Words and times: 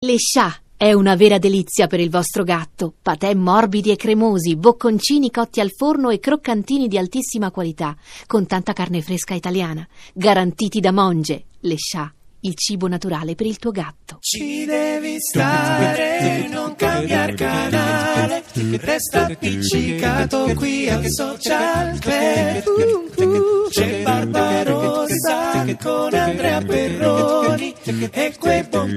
Le 0.00 0.16
Scià 0.16 0.54
è 0.76 0.92
una 0.92 1.16
vera 1.16 1.38
delizia 1.38 1.88
per 1.88 1.98
il 1.98 2.08
vostro 2.08 2.44
gatto. 2.44 2.94
Patè 3.02 3.34
morbidi 3.34 3.90
e 3.90 3.96
cremosi, 3.96 4.54
bocconcini 4.54 5.28
cotti 5.28 5.58
al 5.58 5.72
forno 5.72 6.10
e 6.10 6.20
croccantini 6.20 6.86
di 6.86 6.96
altissima 6.96 7.50
qualità, 7.50 7.96
con 8.28 8.46
tanta 8.46 8.72
carne 8.72 9.02
fresca 9.02 9.34
italiana. 9.34 9.84
Garantiti 10.14 10.78
da 10.78 10.92
Monge. 10.92 11.46
Le 11.58 11.74
Scià, 11.76 12.14
il 12.40 12.54
cibo 12.54 12.88
naturale 12.88 13.34
per 13.34 13.46
il 13.46 13.58
tuo 13.58 13.70
gatto. 13.70 14.18
Ci 14.20 14.64
devi 14.64 15.16
stare, 15.18 16.46
non 16.48 16.74
cambiare 16.76 17.34
canale, 17.34 18.44
resta 18.80 19.26
appiccicato 19.26 20.52
qui 20.54 20.88
al 20.88 21.04
social 21.08 21.98
club. 21.98 23.68
C'è 23.70 24.02
Barbarossa 24.02 25.64
con 25.80 26.14
Andrea 26.14 26.60
Perroni 26.62 27.74
e 28.10 28.34
quei 28.38 28.62
buon 28.64 28.96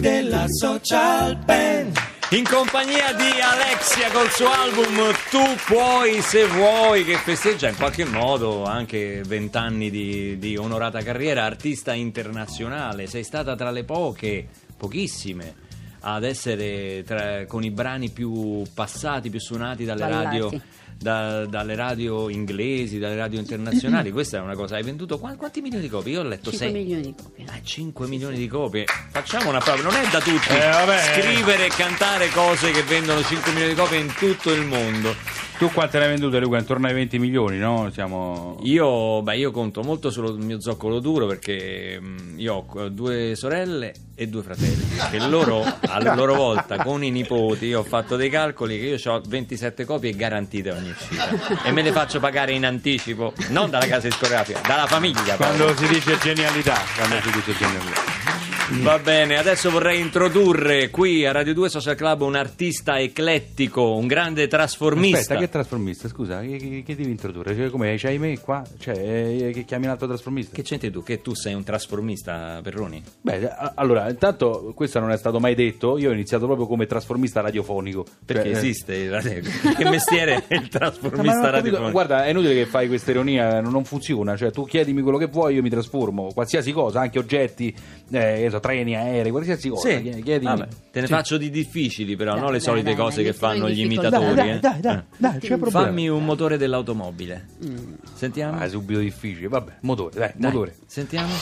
della 0.00 0.46
social 0.48 1.36
band. 1.36 2.11
In 2.32 2.44
compagnia 2.44 3.12
di 3.12 3.28
Alexia 3.42 4.10
col 4.10 4.30
suo 4.30 4.50
album 4.50 5.12
Tu 5.28 5.38
puoi 5.66 6.22
se 6.22 6.46
vuoi 6.46 7.04
che 7.04 7.18
festeggia 7.18 7.68
in 7.68 7.76
qualche 7.76 8.06
modo 8.06 8.64
anche 8.64 9.20
vent'anni 9.22 9.90
di, 9.90 10.38
di 10.38 10.56
onorata 10.56 11.02
carriera, 11.02 11.44
artista 11.44 11.92
internazionale, 11.92 13.06
sei 13.06 13.22
stata 13.22 13.54
tra 13.54 13.70
le 13.70 13.84
poche, 13.84 14.48
pochissime, 14.78 15.54
ad 16.02 16.24
essere 16.24 17.02
tra- 17.06 17.46
con 17.46 17.64
i 17.64 17.70
brani 17.70 18.10
più 18.10 18.62
passati, 18.74 19.30
più 19.30 19.40
suonati 19.40 19.84
dalle 19.84 20.00
Ballati. 20.00 20.24
radio 20.38 20.60
da- 21.02 21.46
dalle 21.46 21.74
radio 21.74 22.28
inglesi, 22.28 22.98
dalle 23.00 23.16
radio 23.16 23.40
internazionali. 23.40 24.10
Questa 24.12 24.36
è 24.36 24.40
una 24.40 24.54
cosa. 24.54 24.76
Hai 24.76 24.82
venduto 24.84 25.18
qua- 25.18 25.34
quanti 25.36 25.60
milioni 25.60 25.82
di 25.84 25.90
copie? 25.90 26.12
Io 26.12 26.20
ho 26.20 26.24
letto 26.24 26.50
5 26.50 26.58
6 26.58 26.72
milioni 26.72 27.02
di 27.02 27.14
copie. 27.20 27.44
Ah, 27.48 27.60
5 27.62 28.06
milioni 28.06 28.36
di 28.36 28.46
copie. 28.46 28.84
Facciamo 29.10 29.48
una 29.48 29.58
prova, 29.58 29.82
non 29.82 29.94
è 29.96 30.08
da 30.10 30.20
tutti 30.20 30.48
Eh, 30.50 30.58
vabbè. 30.58 30.98
scrivere 31.18 31.66
e 31.66 31.68
cantare 31.70 32.28
cose 32.30 32.70
che 32.70 32.82
vendono 32.82 33.20
5 33.22 33.50
milioni 33.52 33.74
di 33.74 33.80
copie 33.80 33.98
in 33.98 34.12
tutto 34.14 34.52
il 34.52 34.64
mondo. 34.64 35.14
Tu 35.62 35.70
quante 35.70 35.96
ne 35.98 36.06
hai 36.06 36.10
vendute, 36.10 36.40
Luca? 36.40 36.58
Intorno 36.58 36.88
ai 36.88 36.92
20 36.92 37.20
milioni, 37.20 37.56
no? 37.56 37.88
Siamo... 37.92 38.58
Io, 38.64 39.22
beh, 39.22 39.36
io 39.36 39.52
conto 39.52 39.84
molto 39.84 40.10
sul 40.10 40.36
mio 40.40 40.60
zoccolo 40.60 40.98
duro 40.98 41.26
perché 41.26 42.00
mm, 42.00 42.36
io 42.36 42.66
ho 42.66 42.88
due 42.88 43.36
sorelle 43.36 43.94
e 44.16 44.26
due 44.26 44.42
fratelli. 44.42 44.84
Che 45.08 45.20
loro, 45.28 45.62
a 45.62 46.14
loro 46.16 46.34
volta, 46.34 46.82
con 46.82 47.04
i 47.04 47.12
nipoti, 47.12 47.66
io 47.66 47.78
ho 47.78 47.84
fatto 47.84 48.16
dei 48.16 48.28
calcoli 48.28 48.76
che 48.76 48.86
io 48.86 49.12
ho 49.12 49.22
27 49.24 49.84
copie 49.84 50.16
garantite 50.16 50.72
ogni 50.72 50.90
uscita. 50.90 51.62
E 51.62 51.70
me 51.70 51.82
le 51.82 51.92
faccio 51.92 52.18
pagare 52.18 52.50
in 52.50 52.66
anticipo, 52.66 53.32
non 53.50 53.70
dalla 53.70 53.86
casa 53.86 54.08
discografica, 54.08 54.62
dalla 54.66 54.86
famiglia. 54.86 55.36
Quando 55.36 55.76
si 55.76 55.86
dice 55.86 56.18
genialità, 56.18 56.76
quando 56.96 57.20
si 57.20 57.30
dice 57.30 57.54
genialità. 57.56 58.51
Va 58.70 58.98
bene, 58.98 59.36
adesso 59.36 59.70
vorrei 59.70 60.00
introdurre 60.00 60.88
qui 60.88 61.26
a 61.26 61.32
Radio 61.32 61.52
2 61.52 61.68
Social 61.68 61.94
Club 61.94 62.22
un 62.22 62.36
artista 62.36 62.98
eclettico, 62.98 63.94
un 63.96 64.06
grande 64.06 64.46
trasformista. 64.46 65.18
Aspetta, 65.18 65.40
che 65.40 65.48
trasformista? 65.50 66.08
Scusa, 66.08 66.40
che, 66.40 66.56
che- 66.56 66.82
che 66.86 66.96
devi 66.96 67.10
introdurre? 67.10 67.54
Cioè, 67.54 67.68
come 67.68 67.94
c'hai 67.98 68.18
me 68.18 68.38
qua? 68.40 68.62
Cioè, 68.78 68.96
eh, 68.96 69.50
che 69.52 69.64
chiami 69.64 69.84
un 69.86 69.90
altro 69.90 70.06
trasformista? 70.06 70.54
Che 70.54 70.62
c'entri 70.62 70.90
tu? 70.90 71.02
Che 71.02 71.20
tu 71.20 71.34
sei 71.34 71.52
un 71.54 71.64
trasformista, 71.64 72.60
Perroni? 72.62 73.02
Beh, 73.20 73.50
a- 73.50 73.72
allora, 73.74 74.08
intanto 74.08 74.72
questo 74.74 75.00
non 75.00 75.10
è 75.10 75.18
stato 75.18 75.38
mai 75.38 75.54
detto. 75.54 75.98
Io 75.98 76.08
ho 76.08 76.12
iniziato 76.12 76.46
proprio 76.46 76.66
come 76.66 76.86
trasformista 76.86 77.40
radiofonico. 77.40 78.06
Perché 78.24 78.42
Cioè, 78.44 78.52
eh, 78.54 78.56
esiste 78.58 78.94
il 78.94 79.10
radio- 79.10 79.40
Che 79.76 79.84
mestiere 79.90 80.44
è 80.48 80.54
il 80.54 80.62
ma 80.62 80.68
trasformista 80.68 81.20
non 81.20 81.28
ho 81.28 81.42
capito. 81.42 81.50
radiofonico? 81.50 81.90
Guarda, 81.90 82.24
è 82.24 82.30
inutile 82.30 82.54
che 82.54 82.66
fai 82.66 82.86
questa 82.88 83.10
ironia, 83.10 83.60
non, 83.60 83.70
non 83.72 83.84
funziona. 83.84 84.34
Cioè, 84.36 84.50
tu 84.50 84.64
chiedimi 84.64 85.02
quello 85.02 85.18
che 85.18 85.26
vuoi, 85.26 85.56
io 85.56 85.62
mi 85.62 85.70
trasformo. 85.70 86.28
Qualsiasi 86.32 86.72
cosa, 86.72 87.00
anche 87.00 87.18
oggetti, 87.18 87.74
eh, 88.12 88.50
so, 88.52 88.60
treni, 88.60 88.94
aerei, 88.94 89.30
qualsiasi 89.30 89.68
cosa. 89.68 89.88
Sì, 89.88 90.20
Chiedi- 90.22 90.44
vabbè, 90.44 90.68
te 90.92 91.00
ne 91.00 91.06
Sì. 91.06 91.12
faccio 91.12 91.36
di 91.36 91.50
difficili 91.50 92.14
però, 92.16 92.32
Dai, 92.32 92.40
non 92.40 92.52
le 92.52 92.58
dai, 92.58 92.66
solite 92.66 92.84
dai, 92.86 92.94
cose 92.96 93.16
dai, 93.22 93.24
che 93.24 93.32
fanno 93.32 93.68
gli 93.68 93.80
imitatori. 93.80 94.34
Dai, 94.34 94.50
eh. 94.50 94.58
dai, 94.60 94.80
dai, 94.80 94.96
Eh. 94.96 95.02
dai, 95.16 95.38
c'è 95.38 95.56
problema. 95.56 95.86
Fammi 95.86 96.08
un 96.08 96.24
motore 96.24 96.56
dell'automobile. 96.56 97.46
Mm. 97.64 97.94
Sentiamo? 98.14 98.58
Ah, 98.58 98.64
è 98.64 98.68
subito 98.68 99.00
difficile. 99.00 99.48
Vabbè, 99.48 99.72
motore, 99.80 100.18
dai, 100.18 100.30
Dai, 100.36 100.50
motore. 100.52 100.76
Sentiamo. 100.86 101.32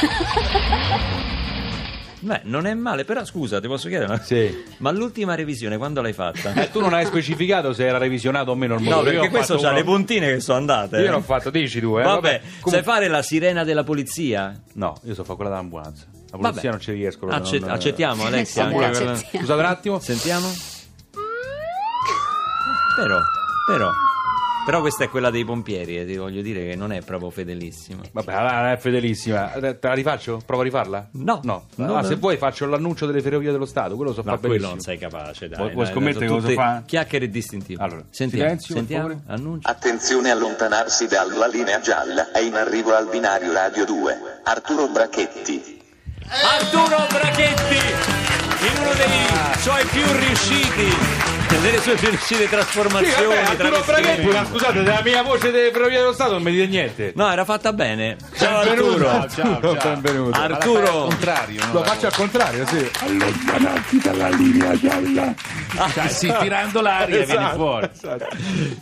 Beh, 2.22 2.40
non 2.44 2.66
è 2.66 2.74
male, 2.74 3.04
però 3.06 3.24
scusa, 3.24 3.60
ti 3.60 3.66
posso 3.66 3.88
chiedere? 3.88 4.12
una- 4.12 4.20
Sì. 4.22 4.64
Ma 4.78 4.90
l'ultima 4.90 5.34
revisione 5.34 5.78
quando 5.78 6.02
l'hai 6.02 6.12
fatta? 6.12 6.52
Eh, 6.52 6.70
tu 6.70 6.80
non 6.80 6.92
hai 6.92 7.06
specificato 7.06 7.72
se 7.72 7.86
era 7.86 7.96
revisionato 7.98 8.50
o 8.50 8.54
meno 8.54 8.74
il 8.74 8.82
No, 8.82 8.90
motore. 8.90 9.12
Io 9.14 9.20
perché 9.20 9.26
ho 9.26 9.30
questo 9.38 9.56
c'ha 9.56 9.68
uno- 9.68 9.76
le 9.78 9.84
puntine 9.84 10.26
che 10.34 10.40
sono 10.40 10.58
andate. 10.58 10.98
eh. 10.98 11.02
Io 11.04 11.10
l'ho 11.12 11.22
fatto, 11.22 11.48
dici 11.50 11.80
tu, 11.80 11.98
eh. 11.98 12.02
Vabbè, 12.02 12.40
Comunque- 12.40 12.70
sai 12.72 12.82
fare 12.82 13.08
la 13.08 13.22
sirena 13.22 13.64
della 13.64 13.84
polizia? 13.84 14.54
No, 14.74 14.98
io 15.04 15.14
so 15.14 15.24
fare 15.24 15.36
quella 15.36 15.50
dell'ambulanza. 15.50 16.04
La 16.30 16.36
polizia 16.36 16.52
Vabbè. 16.52 16.68
non 16.70 16.80
ci 16.80 16.92
riesco. 16.92 17.26
Accett- 17.26 17.60
non- 17.62 17.70
accettiamo, 17.70 18.22
quella- 18.22 18.36
accettiamo. 18.38 19.16
Scusate 19.16 19.52
un 19.60 19.64
attimo. 19.66 19.98
Sentiamo. 19.98 20.46
Però, 22.96 23.18
però, 23.66 23.90
però 24.70 24.82
questa 24.82 25.02
è 25.02 25.08
quella 25.08 25.30
dei 25.30 25.44
pompieri, 25.44 25.98
e 25.98 26.06
ti 26.06 26.16
voglio 26.16 26.42
dire 26.42 26.64
che 26.64 26.76
non 26.76 26.92
è 26.92 27.00
proprio 27.02 27.28
fedelissima. 27.30 28.02
Vabbè, 28.12 28.32
allora, 28.32 28.60
non 28.62 28.70
è 28.70 28.76
fedelissima. 28.76 29.52
Eh, 29.54 29.78
Te 29.80 29.88
la 29.88 29.94
rifaccio? 29.94 30.40
Prova 30.46 30.62
a 30.62 30.64
rifarla? 30.64 31.08
No. 31.14 31.40
No. 31.42 31.66
No, 31.74 31.96
Ah, 31.96 32.00
no. 32.02 32.06
se 32.06 32.14
vuoi 32.14 32.36
faccio 32.36 32.66
l'annuncio 32.66 33.04
delle 33.06 33.20
ferrovie 33.20 33.50
dello 33.50 33.64
Stato, 33.66 33.96
quello 33.96 34.12
so 34.12 34.22
Ma 34.22 34.36
fare 34.36 34.46
quello 34.46 34.68
benissimo. 34.68 34.74
non 34.74 34.80
sei 34.80 34.98
capace, 34.98 35.48
dai. 35.48 35.58
Vuoi- 35.58 35.72
vuoi 35.74 35.86
scommettere 35.86 36.26
cosa 36.28 36.48
fa? 36.50 36.82
Chiacchiere 36.86 37.28
distintive. 37.28 37.82
Allora, 37.82 38.04
sentiamo, 38.10 38.44
silenzio, 38.44 38.74
sentiamo, 38.76 39.22
annuncio. 39.26 39.68
Attenzione 39.68 40.30
allontanarsi 40.30 41.08
dalla 41.08 41.48
linea 41.48 41.80
gialla, 41.80 42.30
è 42.30 42.38
in 42.38 42.54
arrivo 42.54 42.94
al 42.94 43.08
binario 43.10 43.52
Radio 43.52 43.84
2. 43.84 44.18
Arturo 44.44 44.86
Brachetti. 44.88 45.78
Arturo 46.28 47.06
Brachetti, 47.10 47.74
in 47.74 48.80
uno 48.82 48.92
dei 48.94 49.58
suoi 49.58 49.84
più 49.86 50.02
riusciti, 50.16 51.29
delle 51.58 51.78
sue 51.80 51.96
riuscite 51.96 52.48
trasformazioni. 52.48 53.12
Sì, 53.12 53.24
vabbè, 53.56 54.32
ma 54.32 54.44
scusate, 54.46 54.82
della 54.82 55.02
mia 55.02 55.22
voce 55.22 55.50
delle 55.50 55.70
ferrovie 55.70 55.98
dello 55.98 56.12
Stato 56.12 56.32
non 56.32 56.42
mi 56.42 56.52
dite 56.52 56.66
niente. 56.66 57.12
No, 57.16 57.30
era 57.30 57.44
fatta 57.44 57.72
bene. 57.72 58.16
Ciao 58.36 58.62
Benvenuto. 58.64 59.08
Arturo. 59.08 59.28
ciao, 59.60 59.78
ciao. 59.78 59.92
Benvenuto. 60.00 60.38
Arturo. 60.38 60.90
contrario, 61.08 61.66
no? 61.66 61.72
Lo 61.72 61.82
faccio 61.84 62.06
al 62.06 62.14
contrario, 62.14 62.66
sì. 62.66 62.90
Cioè, 65.94 66.08
sì, 66.08 66.32
tirando 66.40 66.80
l'aria 66.80 67.20
Esatto, 67.20 67.38
viene 67.38 67.54
fuori. 67.54 67.88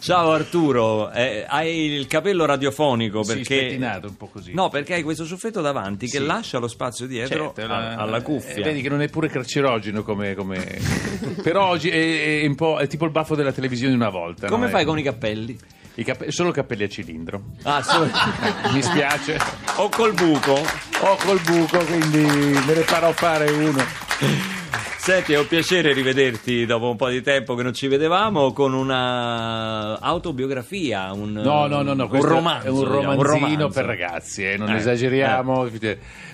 Ciao 0.01 0.33
Arturo, 0.33 1.11
Eh, 1.13 1.45
hai 1.49 1.93
il 1.93 2.07
capello 2.07 2.45
radiofonico 2.45 3.23
Sì, 3.23 3.35
perché... 3.35 3.59
spettinato 3.61 4.07
un 4.09 4.17
po' 4.17 4.29
così. 4.29 4.53
No, 4.55 4.69
perché 4.69 4.95
hai 4.95 5.03
questo 5.03 5.25
ciuffetto 5.25 5.61
davanti 5.61 6.07
che 6.09 6.19
Sì. 6.19 6.25
lascia 6.27 6.59
lo 6.59 6.69
spazio 6.69 7.07
dietro 7.07 7.53
Certo, 7.55 7.73
a- 7.73 7.79
la- 7.79 7.95
alla 7.97 8.21
cuffia. 8.23 8.55
eh, 8.55 8.63
vedi 8.63 8.81
che 8.83 8.89
non 8.89 9.03
è 9.03 9.09
pure 9.09 9.29
carcerogeno 9.29 10.03
come... 10.03 10.35
come... 10.35 10.79
Però 11.43 11.67
oggi 11.67 11.89
è, 11.91 11.95
è 11.95 12.45
po' 12.59 12.79
è 12.79 12.87
tipo 12.89 13.05
il 13.05 13.11
baffo 13.13 13.35
della 13.37 13.53
televisione 13.53 13.95
una 13.95 14.09
volta. 14.11 14.49
Come 14.49 14.65
no? 14.67 14.71
fai 14.71 14.85
con 14.85 14.99
i 14.99 15.03
cappelli? 15.03 15.57
i 15.95 16.05
cappe- 16.05 16.31
Solo 16.31 16.51
capelli 16.53 16.83
a 16.85 16.89
cilindro. 16.89 17.43
Ah, 17.63 17.83
solo- 17.83 18.11
Mi 18.73 18.83
spiace. 18.83 19.39
o 19.77 19.89
col 19.89 20.13
buco? 20.13 20.53
Ho 21.01 21.17
col 21.25 21.41
buco, 21.41 21.79
quindi 21.85 22.19
me 22.21 22.75
ne 22.75 22.83
farò 22.83 23.13
fare 23.13 23.51
uno. 23.51 23.83
Senti, 25.09 25.33
è 25.33 25.39
un 25.39 25.47
piacere 25.49 25.95
rivederti 25.95 26.67
dopo 26.67 26.91
un 26.91 26.97
po' 26.97 27.09
di 27.09 27.23
tempo 27.23 27.55
che 27.55 27.63
non 27.63 27.73
ci 27.73 27.87
vedevamo 27.89 28.53
con 28.53 28.75
una 28.75 29.99
autobiografia, 30.01 31.13
un, 31.15 31.33
No, 31.33 31.67
no, 31.67 31.81
no, 31.81 31.95
no, 31.95 32.09
un 32.13 32.21
romanzo. 32.23 32.67
è 32.67 32.69
un 32.71 32.77
diciamo, 32.81 33.01
romanzino 33.23 33.25
romanzo. 33.57 33.69
per 33.69 33.85
ragazzi, 33.87 34.45
eh, 34.45 34.57
non 34.59 34.69
Eh, 34.69 34.77
esageriamo, 34.77 35.67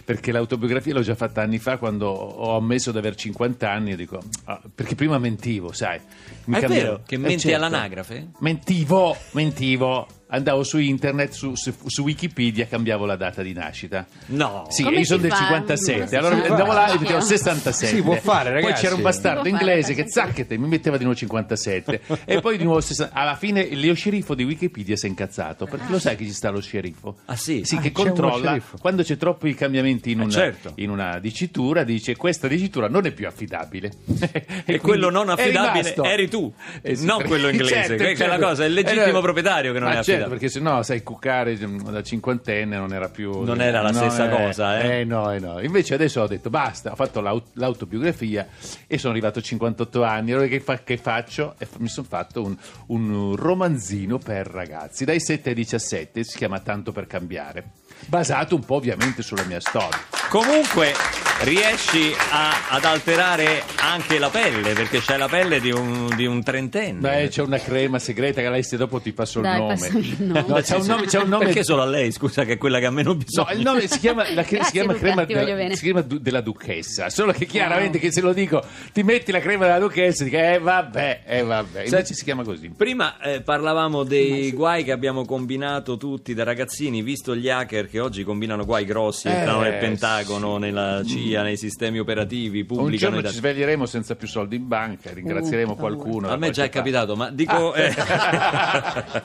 perché 0.04 0.32
l'autobiografia 0.32 0.92
l'ho 0.92 1.02
già 1.02 1.14
fatta 1.14 1.40
anni 1.40 1.58
fa 1.60 1.76
quando 1.78 2.08
ho 2.08 2.56
ammesso 2.56 2.90
di 2.90 2.98
aver 2.98 3.14
50 3.14 3.70
anni 3.70 3.92
e 3.92 3.96
dico, 3.96 4.18
ah, 4.46 4.60
perché 4.74 4.96
prima 4.96 5.18
mentivo, 5.18 5.70
sai. 5.72 6.00
Mi 6.46 6.56
Ah, 6.56 6.58
è 6.58 6.60
cambiavo- 6.62 6.82
vero? 6.84 7.00
Che 7.06 7.14
Eh, 7.14 7.18
menti 7.18 7.38
certo. 7.48 7.56
all'anagrafe? 7.64 8.26
Mentivo, 8.40 9.16
mentivo. 9.30 10.06
Andavo 10.26 10.64
su 10.64 10.78
internet, 10.78 11.30
su, 11.30 11.54
su- 11.54 11.72
su 11.86 12.02
Wikipedia, 12.02 12.66
cambiavo 12.66 13.06
la 13.06 13.14
data 13.14 13.40
di 13.40 13.52
nascita. 13.52 14.04
No. 14.28 14.64
Sì, 14.68 14.82
Come 14.82 14.96
io 14.98 15.04
sono 15.04 15.20
del 15.20 15.30
fa? 15.30 15.36
57, 15.36 15.92
Come 15.96 16.08
si 16.08 16.16
allora 16.16 16.34
andavo 16.48 16.72
là 16.72 16.92
e 16.92 16.98
fa? 17.06 17.20
67. 17.20 17.94
Si 17.94 18.02
può 18.02 18.14
fare, 18.16 18.50
Poi 18.64 18.72
c'era 18.74 18.94
un 18.94 19.02
bastardo 19.02 19.48
inglese 19.48 19.94
che 19.94 20.08
zacchete 20.08 20.56
mi 20.58 20.68
metteva 20.68 20.96
di 20.96 21.04
nuovo 21.04 21.18
57 21.18 22.00
e 22.24 22.40
poi 22.40 22.56
di 22.58 22.64
nuovo 22.64 22.80
60. 22.80 23.14
Alla 23.14 23.36
fine 23.36 23.68
Leo 23.74 23.94
Sceriffo 23.94 24.34
di 24.34 24.44
Wikipedia 24.44 24.96
si 24.96 25.06
è 25.06 25.08
incazzato 25.08 25.66
perché 25.66 25.86
lo 25.90 25.98
sai 25.98 26.16
che 26.16 26.24
ci 26.24 26.32
sta 26.32 26.50
lo 26.50 26.60
sceriffo? 26.60 27.16
Ah, 27.26 27.36
sì? 27.36 27.62
Sì, 27.64 27.76
Ah, 27.76 27.80
che 27.80 27.92
controlla 27.92 28.58
quando 28.80 29.02
c'è 29.02 29.16
troppi 29.16 29.54
cambiamenti 29.54 30.10
in 30.12 30.20
Eh, 30.20 30.22
una, 30.24 30.32
certo. 30.32 30.72
in 30.76 30.90
una 30.90 31.18
dicitura, 31.18 31.84
dice 31.84 32.16
questa 32.16 32.46
dicitura 32.48 32.88
non 32.88 33.06
è 33.06 33.12
più 33.12 33.26
affidabile. 33.26 33.92
E 34.66 34.80
quello 34.80 35.10
non 35.10 35.28
affidabile 35.28 35.94
eri 36.04 36.28
tu, 36.28 36.52
Eh 36.82 36.96
sì, 36.96 37.04
non 37.04 37.18
perché- 37.18 37.28
quello 37.32 37.48
inglese. 37.50 37.74
certo, 37.74 37.96
Questa 38.04 38.24
è 38.24 38.26
la 38.26 38.32
certo. 38.34 38.48
cosa, 38.48 38.64
è 38.64 38.66
il 38.66 38.72
legittimo 38.72 39.18
Eh, 39.18 39.22
proprietario 39.22 39.72
che 39.72 39.78
non 39.78 39.88
è 39.88 39.92
certo, 39.94 40.10
affidato. 40.10 40.30
perché 40.30 40.48
se 40.48 40.60
no, 40.60 40.82
sai, 40.82 41.02
cuccare 41.02 41.56
mm, 41.66 41.78
da 41.90 42.02
cinquantenne 42.02 42.76
non 42.76 42.92
era 42.92 43.08
più... 43.08 43.42
Non 43.42 43.60
era 43.60 43.80
la 43.82 43.90
no, 43.90 43.96
stessa 43.98 44.28
cosa, 44.28 44.80
eh. 44.80 45.00
Eh 45.00 45.04
no, 45.04 45.30
eh 45.32 45.38
no. 45.38 45.60
Invece 45.60 45.94
adesso 45.94 46.20
ho 46.22 46.26
detto 46.26 46.50
basta, 46.50 46.92
ho 46.92 46.94
fatto 46.94 47.20
l'aut- 47.20 47.50
l'autobiografia 47.54 48.46
e 48.86 48.98
sono 48.98 49.12
arrivato 49.12 49.38
a 49.38 49.42
58 49.42 50.02
anni. 50.02 50.32
Allora 50.32 50.46
che, 50.46 50.60
fa- 50.60 50.82
che 50.82 50.96
faccio? 50.96 51.54
E 51.58 51.68
mi 51.78 51.88
sono 51.88 52.06
fatto 52.08 52.42
un, 52.42 52.56
un 52.86 53.36
romanzino 53.36 54.18
per 54.18 54.46
ragazzi, 54.46 55.04
dai 55.04 55.20
7 55.20 55.50
ai 55.50 55.54
17, 55.54 56.24
si 56.24 56.36
chiama 56.36 56.60
Tanto 56.60 56.92
per 56.92 57.06
cambiare. 57.06 57.70
Basato 58.06 58.54
un 58.54 58.64
po' 58.64 58.76
ovviamente 58.76 59.22
sulla 59.22 59.44
mia 59.44 59.60
storia. 59.60 59.98
Comunque, 60.28 60.92
riesci 61.42 62.12
a- 62.30 62.68
ad 62.70 62.84
alterare 62.84 63.62
anche 63.76 64.18
la 64.18 64.28
pelle, 64.30 64.72
perché 64.72 65.00
c'è 65.00 65.16
la 65.16 65.28
pelle 65.28 65.60
di 65.60 65.70
un, 65.70 66.08
di 66.16 66.26
un 66.26 66.42
trentenne. 66.42 67.00
Beh, 67.00 67.28
c'è 67.28 67.42
una 67.42 67.58
crema 67.58 67.98
segreta 67.98 68.40
che 68.40 68.46
Alessia 68.46 68.78
dopo 68.78 69.00
ti 69.00 69.12
passo 69.12 69.38
il 69.40 69.44
Dai, 69.44 69.58
nome. 69.58 69.74
passami 69.74 69.98
il 70.08 70.16
nome. 70.24 70.44
No, 70.46 70.54
c'è 70.60 70.76
un 70.76 70.86
nome, 70.86 71.06
c'è 71.06 71.18
un 71.20 71.28
nome 71.28 71.44
Perché 71.46 71.64
solo 71.64 71.82
a 71.82 71.86
lei, 71.86 72.12
scusa, 72.12 72.44
che 72.44 72.52
è 72.52 72.58
quella 72.58 72.78
che 72.78 72.86
ha 72.86 72.90
meno 72.90 73.10
No, 73.12 73.16
bisogno? 73.16 73.52
il 73.52 73.60
nome 73.60 73.86
si 73.86 73.98
chiama, 73.98 74.24
la, 74.32 74.42
che- 74.42 74.48
si 74.48 74.54
Grazie, 74.56 74.70
chiama 74.72 74.92
Luca, 74.92 75.04
crema, 75.04 75.24
della, 75.54 75.74
si 75.74 75.82
chiama 75.84 76.00
du- 76.02 76.18
della 76.18 76.40
duchessa. 76.40 77.10
Solo 77.10 77.32
che 77.32 77.46
chiaramente 77.46 77.98
che 77.98 78.10
se 78.12 78.20
lo 78.20 78.32
dico 78.32 78.62
ti 78.92 79.02
metti 79.02 79.30
la 79.32 79.40
crema 79.40 79.64
della 79.66 79.78
duchessa 79.80 80.22
e 80.22 80.26
dico 80.26 80.36
eh 80.38 80.58
vabbè, 80.58 81.20
eh 81.26 81.42
vabbè. 81.42 81.82
Invece 81.84 82.14
si 82.14 82.24
chiama 82.24 82.42
così. 82.42 82.70
Prima 82.70 83.18
eh, 83.20 83.40
parlavamo 83.42 84.02
dei 84.04 84.52
guai 84.52 84.84
che 84.84 84.92
abbiamo 84.92 85.24
combinato 85.24 85.96
tutti 85.96 86.32
da 86.34 86.44
ragazzini, 86.44 87.02
visto 87.02 87.34
gli 87.36 87.48
hacker 87.48 87.88
che 87.88 88.00
oggi 88.00 88.24
combinano 88.24 88.64
guai 88.64 88.84
grossi, 88.84 89.28
Eh, 89.28 89.32
entrano 89.32 89.60
nel 89.60 89.78
Pentagono, 89.78 90.56
nella 90.56 91.02
CIA, 91.04 91.23
nei 91.32 91.56
sistemi 91.56 91.98
operativi, 91.98 92.60
Un 92.60 92.66
pubblicano 92.66 93.16
giorno 93.16 93.28
ci 93.28 93.36
sveglieremo 93.36 93.86
senza 93.86 94.14
più 94.16 94.28
soldi 94.28 94.56
in 94.56 94.68
banca, 94.68 95.12
ringrazieremo 95.12 95.72
Uh, 95.72 95.76
qualcuno. 95.76 96.28
A 96.28 96.36
me 96.36 96.50
già 96.50 96.64
è 96.64 96.68
capitato, 96.68 97.16
ma 97.16 97.30
dico. 97.30 97.72
Ah. 97.72 99.22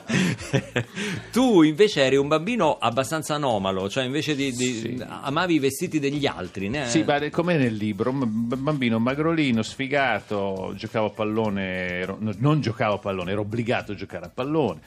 eh, 0.50 0.86
tu 1.32 1.62
invece 1.62 2.02
eri 2.02 2.16
un 2.16 2.28
bambino 2.28 2.78
abbastanza 2.78 3.34
anomalo, 3.34 3.88
cioè 3.88 4.04
invece 4.04 4.34
di. 4.34 4.52
di- 4.52 5.02
amavi 5.06 5.54
i 5.54 5.58
vestiti 5.58 5.98
degli 5.98 6.26
altri, 6.26 6.68
né? 6.68 6.86
Sì, 6.88 7.02
ma 7.02 7.28
come 7.30 7.56
nel 7.56 7.74
libro, 7.74 8.10
un 8.10 8.26
bambino 8.26 8.98
magrolino, 8.98 9.62
sfigato, 9.62 10.72
giocavo 10.76 11.06
a 11.06 11.10
pallone, 11.10 11.62
ero- 12.00 12.16
no, 12.20 12.32
non 12.38 12.60
giocavo 12.60 12.94
a 12.94 12.98
pallone, 12.98 13.32
ero 13.32 13.42
obbligato 13.42 13.92
a 13.92 13.94
giocare 13.94 14.26
a 14.26 14.30
pallone. 14.32 14.80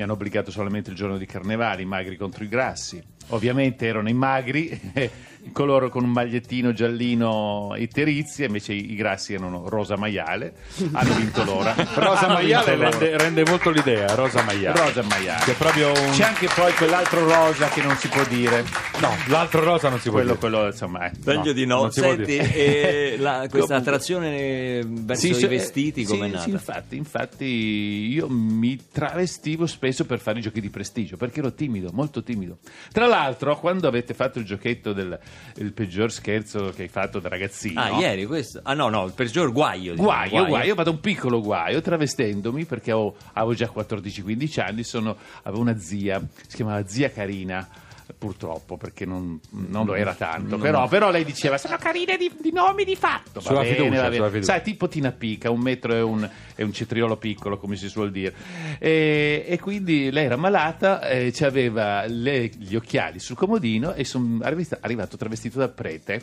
Mi 0.00 0.06
hanno 0.06 0.14
obbligato 0.14 0.50
solamente 0.50 0.88
il 0.88 0.96
giorno 0.96 1.18
di 1.18 1.26
carnevale, 1.26 1.82
i 1.82 1.84
magri 1.84 2.16
contro 2.16 2.42
i 2.42 2.48
grassi. 2.48 3.02
Ovviamente 3.32 3.86
erano 3.86 4.08
i 4.08 4.14
magri, 4.14 4.80
coloro 5.52 5.88
con 5.90 6.04
un 6.04 6.10
magliettino 6.10 6.72
giallino 6.72 7.74
itterizia, 7.76 8.46
invece 8.46 8.72
i, 8.72 8.92
i 8.92 8.94
grassi 8.96 9.34
erano 9.34 9.68
rosa 9.68 9.96
maiale, 9.96 10.54
hanno 10.92 11.14
vinto 11.14 11.44
loro. 11.44 11.72
Rosa 11.94 12.24
Hanno 12.24 12.32
maiale 12.32 12.76
rende, 12.76 13.16
rende 13.18 13.44
molto 13.44 13.68
l'idea, 13.70 14.14
rosa 14.14 14.42
maiale. 14.42 14.80
Rosa 14.80 15.02
maiale. 15.02 15.54
Un... 15.60 16.10
C'è 16.12 16.24
anche 16.24 16.48
poi 16.52 16.72
quell'altro 16.72 17.24
rosa 17.24 17.68
che 17.68 17.82
non 17.82 17.94
si 17.96 18.08
può 18.08 18.24
dire. 18.24 18.64
No, 19.00 19.14
l'altro 19.28 19.62
rosa 19.62 19.90
non 19.90 19.98
si 19.98 20.08
può 20.08 20.18
Quello, 20.18 20.34
dire. 20.34 20.38
quello 20.40 20.66
insomma, 20.66 21.06
eh, 21.08 21.12
Meglio 21.24 21.44
no. 21.44 21.52
di 21.52 21.66
no. 21.66 21.80
non 21.82 21.92
si 21.92 22.00
può 22.00 22.10
Senti, 22.10 22.24
dire. 22.32 22.54
e 22.54 23.16
la- 23.20 23.46
questa 23.50 23.76
attrazione 23.76 24.82
verso 24.84 25.26
i 25.26 25.34
cioè, 25.34 25.48
vestiti 25.48 26.04
sì, 26.04 26.10
come 26.10 26.26
è 26.26 26.30
nata? 26.30 26.44
sì, 26.44 26.50
infatti, 26.50 26.96
infatti 26.96 27.44
io 27.44 28.28
mi 28.28 28.78
travestivo 28.90 29.66
spesso 29.66 29.88
per 30.04 30.18
fare 30.20 30.38
i 30.38 30.42
giochi 30.42 30.60
di 30.60 30.70
prestigio 30.70 31.16
perché 31.16 31.40
ero 31.40 31.52
timido, 31.52 31.90
molto 31.92 32.22
timido. 32.22 32.58
Tra 32.92 33.06
l'altro, 33.06 33.58
quando 33.58 33.88
avete 33.88 34.14
fatto 34.14 34.38
il 34.38 34.44
giochetto 34.44 34.92
del 34.92 35.18
il 35.56 35.72
peggior 35.72 36.10
scherzo 36.12 36.72
che 36.74 36.82
hai 36.82 36.88
fatto 36.88 37.18
da 37.18 37.28
ragazzino, 37.28 37.80
Ah, 37.80 37.98
ieri 37.98 38.26
questo? 38.26 38.60
Ah, 38.62 38.74
no, 38.74 38.88
no, 38.88 39.04
il 39.06 39.12
peggior 39.12 39.52
guaio. 39.52 39.92
diciamo, 39.92 40.08
Guaio, 40.08 40.46
guaio, 40.46 40.66
io 40.66 40.72
ho 40.72 40.76
fatto 40.76 40.90
un 40.90 41.00
piccolo 41.00 41.40
guaio 41.40 41.80
travestendomi 41.80 42.64
perché 42.64 42.90
avevo, 42.92 43.16
avevo 43.34 43.54
già 43.54 43.70
14-15 43.74 44.60
anni, 44.60 44.82
sono- 44.84 45.16
avevo 45.42 45.60
una 45.62 45.78
zia, 45.78 46.20
si 46.46 46.56
chiamava 46.56 46.86
zia 46.86 47.10
Carina. 47.10 47.68
Purtroppo, 48.16 48.76
perché 48.76 49.04
non, 49.04 49.38
non 49.50 49.86
lo 49.86 49.94
era 49.94 50.14
tanto, 50.14 50.58
però, 50.58 50.88
però 50.88 51.10
lei 51.10 51.24
diceva: 51.24 51.58
Sono 51.58 51.76
carine 51.76 52.16
di, 52.16 52.30
di 52.40 52.52
nomi 52.52 52.84
di 52.84 52.96
fatto. 52.96 53.34
Va 53.34 53.40
Sulla 53.40 53.60
bene, 53.60 53.74
fiducia, 53.74 53.90
va 53.96 54.02
bene. 54.02 54.14
sulla 54.16 54.28
fiducia. 54.30 54.52
Sai, 54.52 54.62
tipo 54.62 54.88
Tina 54.88 55.12
Pica, 55.12 55.50
un 55.50 55.60
metro 55.60 55.94
e 55.94 56.00
un, 56.00 56.28
e 56.54 56.62
un 56.62 56.72
cetriolo 56.72 57.16
piccolo, 57.16 57.58
come 57.58 57.76
si 57.76 57.88
suol 57.88 58.10
dire. 58.10 58.34
E, 58.78 59.44
e 59.46 59.58
quindi 59.58 60.10
lei 60.10 60.24
era 60.24 60.36
malata, 60.36 61.06
eh, 61.08 61.32
aveva 61.40 62.06
gli 62.06 62.74
occhiali 62.74 63.18
sul 63.18 63.36
comodino 63.36 63.92
e 63.94 64.04
sono 64.04 64.38
arrivato 64.42 65.16
travestito 65.16 65.58
da 65.58 65.68
prete. 65.68 66.22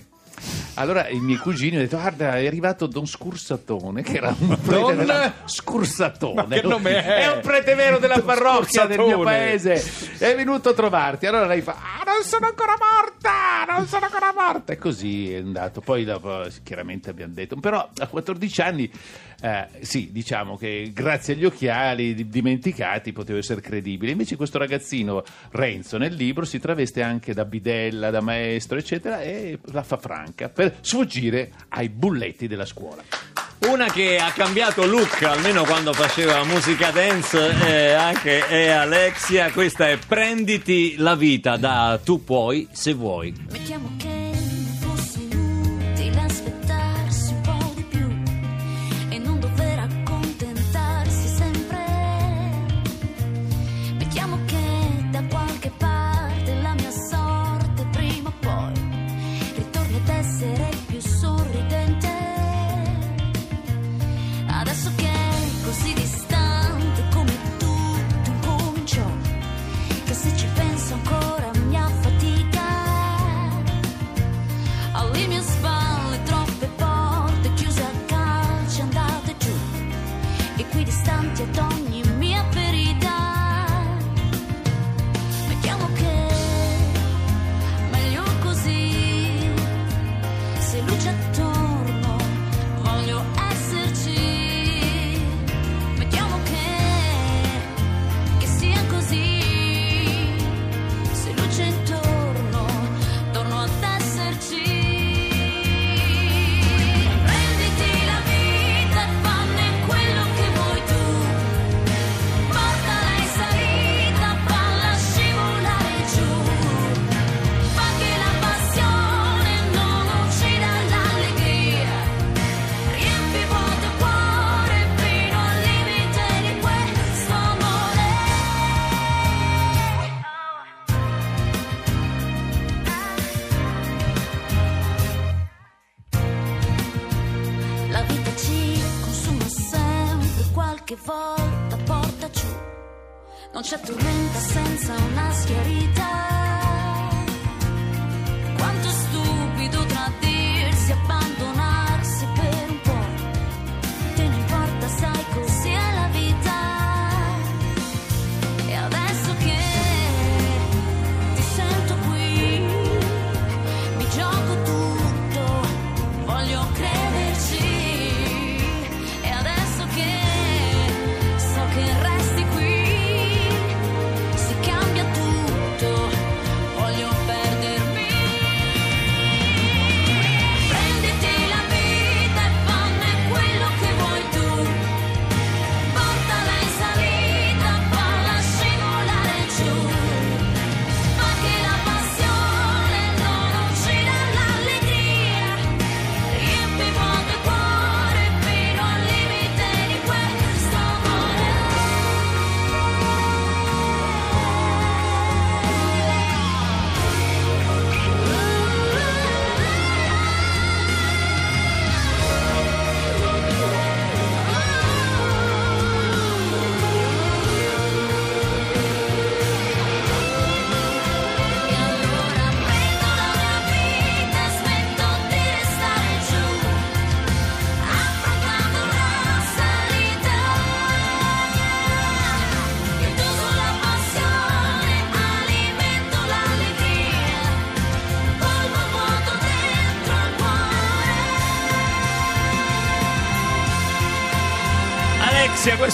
Allora 0.77 1.07
i 1.09 1.19
miei 1.19 1.37
cugini 1.39 1.75
hanno 1.75 1.83
detto: 1.85 1.97
Guarda, 1.97 2.37
è 2.37 2.45
arrivato 2.47 2.85
Don 2.87 3.05
Scursatone, 3.07 4.01
che 4.03 4.17
era 4.17 4.35
un 4.37 4.47
prete 4.61 4.79
Don- 4.79 4.97
della- 4.97 5.33
Scursatone. 5.45 6.45
Ma 6.47 6.55
che 6.55 6.61
nome 6.67 7.03
è? 7.03 7.31
un 7.33 7.41
prete 7.41 7.75
vero 7.75 7.97
della 7.99 8.19
parrocchia 8.21 8.85
del 8.85 8.99
mio 8.99 9.19
paese. 9.21 9.73
È 10.17 10.35
venuto 10.35 10.69
a 10.69 10.73
trovarti. 10.73 11.25
Allora 11.25 11.45
lei 11.45 11.61
fa: 11.61 11.73
Ah, 11.73 12.03
non 12.05 12.23
sono 12.23 12.45
ancora 12.47 12.73
morta! 12.79 13.65
Non 13.73 13.87
sono 13.87 14.05
ancora 14.05 14.33
morta! 14.35 14.73
E 14.73 14.77
così 14.77 15.33
è 15.33 15.37
andato. 15.37 15.81
Poi 15.81 16.03
dopo, 16.03 16.43
chiaramente 16.63 17.09
abbiamo 17.09 17.33
detto: 17.33 17.55
Però 17.57 17.89
a 17.97 18.07
14 18.07 18.61
anni. 18.61 18.91
eh, 19.41 19.67
sì, 19.81 20.09
diciamo 20.11 20.57
che 20.57 20.91
grazie 20.93 21.33
agli 21.35 21.45
occhiali 21.45 22.13
di- 22.15 22.27
dimenticati 22.27 23.11
potevo 23.13 23.37
essere 23.39 23.61
credibile. 23.61 24.11
Invece 24.11 24.35
questo 24.35 24.57
ragazzino 24.57 25.23
Renzo 25.51 25.97
nel 25.97 26.13
libro 26.13 26.43
si 26.45 26.59
traveste 26.59 27.01
anche 27.03 27.33
da 27.33 27.45
bidella, 27.45 28.09
da 28.09 28.21
maestro, 28.21 28.77
eccetera, 28.77 29.21
e 29.21 29.59
la 29.71 29.83
fa 29.83 29.97
franca 29.97 30.49
per 30.49 30.66
sfuggire 30.81 31.51
ai 31.69 31.89
bulletti 31.89 32.47
della 32.47 32.65
scuola. 32.65 33.03
Una 33.59 33.87
che 33.87 34.17
ha 34.17 34.31
cambiato 34.31 34.85
look, 34.85 35.23
almeno 35.23 35.63
quando 35.63 35.91
faceva 35.91 36.43
musica 36.45 36.91
dance, 36.91 37.55
eh, 37.67 37.91
anche 37.91 38.47
è 38.47 38.69
Alexia. 38.69 39.51
Questa 39.51 39.89
è 39.89 39.97
Prenditi 39.97 40.95
la 40.97 41.15
vita 41.15 41.57
da 41.57 41.99
Tu 42.03 42.23
puoi 42.23 42.67
se 42.71 42.93
vuoi. 42.93 43.33
Mettiamo 43.51 43.96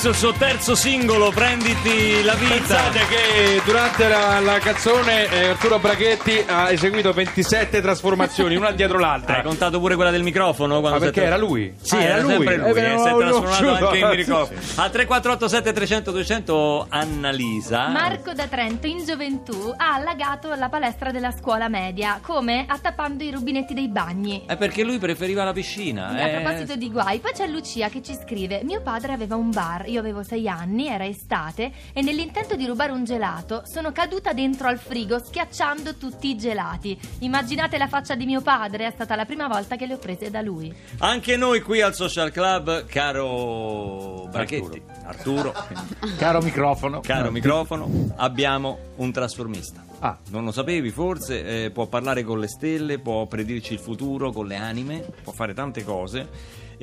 questo 0.04 0.28
è 0.28 0.28
il 0.28 0.36
suo 0.36 0.48
terzo 0.48 0.76
singolo, 0.76 1.32
Prenditi 1.32 2.24
la 2.24 2.34
vita. 2.34 2.54
Pensate 2.54 3.00
che 3.08 3.62
durante 3.64 4.08
la, 4.10 4.40
la 4.42 4.60
canzone 4.60 5.30
eh, 5.30 5.48
Arturo 5.50 5.80
Braghetti 5.80 6.44
ha 6.46 6.72
eseguito 6.72 7.14
27 7.14 7.80
trasformazioni, 7.80 8.58
una 8.58 8.72
dietro 8.72 9.00
l'altra. 9.00 9.38
Hai 9.38 9.44
contato 9.44 9.80
pure 9.80 9.96
quella 9.96 10.12
del 10.12 10.24
microfono? 10.24 10.82
Quando 10.82 10.98
è 10.98 11.02
perché 11.02 11.24
era 11.24 11.38
lui? 11.38 11.74
Sì, 11.80 11.96
Ah, 11.96 12.02
era, 12.02 12.26
sempre 12.26 12.58
lui, 12.58 12.68
Eh, 12.68 12.74
beh, 12.74 12.94
eh, 12.94 12.98
si 12.98 13.08
è 13.08 13.18
trasformato 13.18 13.88
anche 13.88 13.98
in 13.98 14.08
microfono. 14.18 14.60
A 14.76 14.90
3487 14.90 15.72
300 15.72 16.12
200 16.12 16.86
Annalisa. 16.90 17.88
Marco 17.88 18.34
da 18.34 18.48
Trento 18.48 18.88
in 18.88 19.06
gioventù 19.06 19.74
ha 19.78 19.94
allagato 19.94 20.54
la 20.56 20.68
palestra 20.68 21.12
della 21.12 21.32
scuola 21.32 21.70
media, 21.70 22.20
come 22.22 22.66
attappando 22.68 23.24
i 23.24 23.32
rubinetti 23.32 23.74
dei 23.74 23.88
bagni. 23.88 24.44
È 24.48 24.58
perché 24.58 24.84
lui 24.84 24.98
preferiva 24.98 25.46
la 25.46 25.54
piscina. 25.54 26.10
A 26.10 26.28
eh. 26.28 26.42
proposito 26.42 26.76
di 26.76 26.92
guai, 26.92 27.20
poi 27.20 27.32
c'è 27.32 27.48
Lucia 27.48 27.88
che 27.88 28.02
ci 28.02 28.18
scrive: 28.22 28.62
Mio 28.64 28.82
padre 28.82 29.14
aveva 29.14 29.38
un 29.38 29.50
bar, 29.50 29.92
io 29.94 30.00
avevo 30.00 30.24
sei 30.24 30.48
anni, 30.48 30.88
era 30.88 31.06
estate, 31.06 31.72
e 31.94 32.02
nell'intento 32.02 32.56
di 32.56 32.66
rubare 32.66 32.92
un 32.92 33.04
gelato 33.04 33.62
sono 33.66 33.92
caduta 33.92 34.34
dentro 34.34 34.68
al 34.68 34.80
frigo 34.80 35.20
schiacciando 35.20 35.96
tutti 35.96 36.30
i 36.30 36.36
gelati. 36.36 36.98
Immaginate 37.20 37.78
la 37.78 37.88
faccia 37.88 38.16
di 38.16 38.26
mio 38.26 38.42
padre, 38.42 38.88
è 38.88 38.92
stata 38.92 39.16
la 39.16 39.26
prima 39.26 39.48
volta 39.48 39.76
che 39.76 39.86
le 39.86 39.94
ho 39.94 39.98
prese 39.98 40.32
da 40.32 40.42
lui. 40.42 40.74
Anche 40.98 41.38
noi 41.38 41.62
qui 41.62 41.82
al 41.82 41.94
Social 41.94 42.32
Club, 42.32 42.86
caro 42.86 44.28
Bracchetti, 44.32 44.82
Arturo, 45.04 45.54
Caro 46.18 46.42
microfono. 46.42 47.02
caro 47.02 47.30
microfono, 47.30 48.14
abbiamo 48.16 48.80
un 48.96 49.12
trasformista. 49.12 49.86
Ah. 50.00 50.18
Non 50.32 50.44
lo 50.44 50.52
sapevi 50.52 50.90
forse, 50.90 51.66
eh, 51.66 51.70
può 51.72 51.86
parlare 51.86 52.24
con 52.24 52.40
le 52.40 52.48
stelle, 52.48 52.98
può 53.00 53.26
predirci 53.28 53.74
il 53.74 53.80
futuro 53.80 54.32
con 54.32 54.48
le 54.48 54.56
anime, 54.56 55.06
può 55.24 55.32
fare 55.32 55.54
tante 55.54 55.84
cose. 55.84 56.28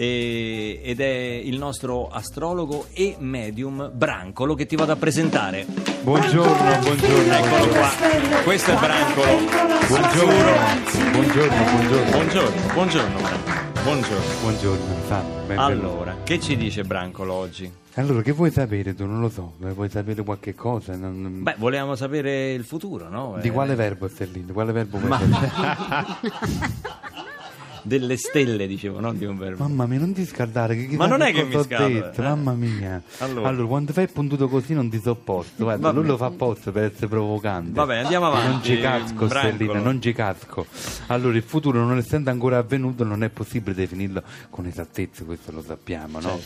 E- 0.00 0.80
ed 0.82 0.98
è 1.00 1.04
il 1.44 1.58
nostro 1.58 2.08
astrologo 2.08 2.86
e 2.94 3.16
medium 3.18 3.90
Brancolo 3.92 4.54
che 4.54 4.64
ti 4.64 4.74
vado 4.74 4.92
a 4.92 4.96
presentare. 4.96 5.66
Buongiorno, 6.00 6.78
buongiorno. 6.80 7.32
Eccolo 7.34 7.66
qua, 7.68 7.88
questo 8.42 8.70
è 8.70 8.78
Brancolo. 8.78 9.26
Buongiorno, 9.88 11.12
buongiorno, 11.12 11.64
buongiorno. 11.64 12.10
Buongiorno, 12.10 12.72
buongiorno. 12.72 13.18
Buongiorno. 13.82 14.24
Buongiorno, 14.40 14.84
benvenuto. 15.46 15.62
Allora, 15.62 16.16
che 16.24 16.40
ci 16.40 16.56
dice 16.56 16.82
Brancolo 16.84 17.34
oggi? 17.34 17.70
Allora, 17.94 18.22
che 18.22 18.32
vuoi 18.32 18.50
sapere 18.50 18.94
tu? 18.94 19.04
Non 19.04 19.20
lo 19.20 19.28
so, 19.28 19.52
vuoi 19.58 19.90
sapere 19.90 20.22
qualche 20.22 20.54
cosa? 20.54 20.96
Non- 20.96 21.42
Beh, 21.42 21.56
volevamo 21.58 21.94
sapere 21.94 22.52
il 22.54 22.64
futuro, 22.64 23.10
no? 23.10 23.36
Di 23.38 23.48
Eh, 23.48 23.50
quale 23.50 23.74
verbo, 23.74 24.08
Stellino? 24.08 24.54
Quale 24.54 24.72
verbo 24.72 24.96
vuoi 24.98 25.18
sapere? 25.18 26.06
Delle 27.82 28.16
stelle, 28.16 28.66
dicevo, 28.66 29.00
non 29.00 29.16
di 29.16 29.24
un 29.24 29.38
verbo. 29.38 29.62
Mamma 29.62 29.86
mia, 29.86 29.98
non 29.98 30.12
ti 30.12 30.24
scaldare, 30.24 30.76
che 30.76 30.96
Ma 30.96 31.06
non 31.06 31.22
è 31.22 31.32
che 31.32 31.44
mi 31.44 31.54
ho 31.54 31.62
scaldo, 31.62 31.98
detto, 32.00 32.20
eh. 32.20 32.24
mamma 32.24 32.52
mia. 32.52 33.02
Allora. 33.18 33.48
Allora. 33.48 33.68
quando 33.68 33.92
fai 33.92 34.08
puntuto 34.08 34.48
così 34.48 34.74
non 34.74 34.88
ti 34.88 35.00
sopporto, 35.00 35.64
guarda, 35.64 35.90
lui 35.90 36.06
lo 36.06 36.16
fa 36.16 36.26
apposta 36.26 36.70
per 36.70 36.84
essere 36.84 37.08
provocante. 37.08 37.72
Vabbè, 37.72 37.96
andiamo 37.98 38.26
avanti, 38.26 38.48
Non 38.48 38.62
ci 38.62 38.80
casco, 38.80 39.26
Brancolo. 39.26 39.54
Stellina, 39.54 39.80
non 39.80 40.02
ci 40.02 40.12
casco. 40.12 40.66
Allora, 41.06 41.36
il 41.36 41.42
futuro 41.42 41.84
non 41.84 41.96
essendo 41.98 42.30
ancora 42.30 42.58
avvenuto 42.58 43.04
non 43.04 43.22
è 43.22 43.28
possibile 43.28 43.74
definirlo 43.74 44.22
con 44.50 44.66
esattezza, 44.66 45.24
questo 45.24 45.52
lo 45.52 45.62
sappiamo, 45.62 46.20
no? 46.20 46.38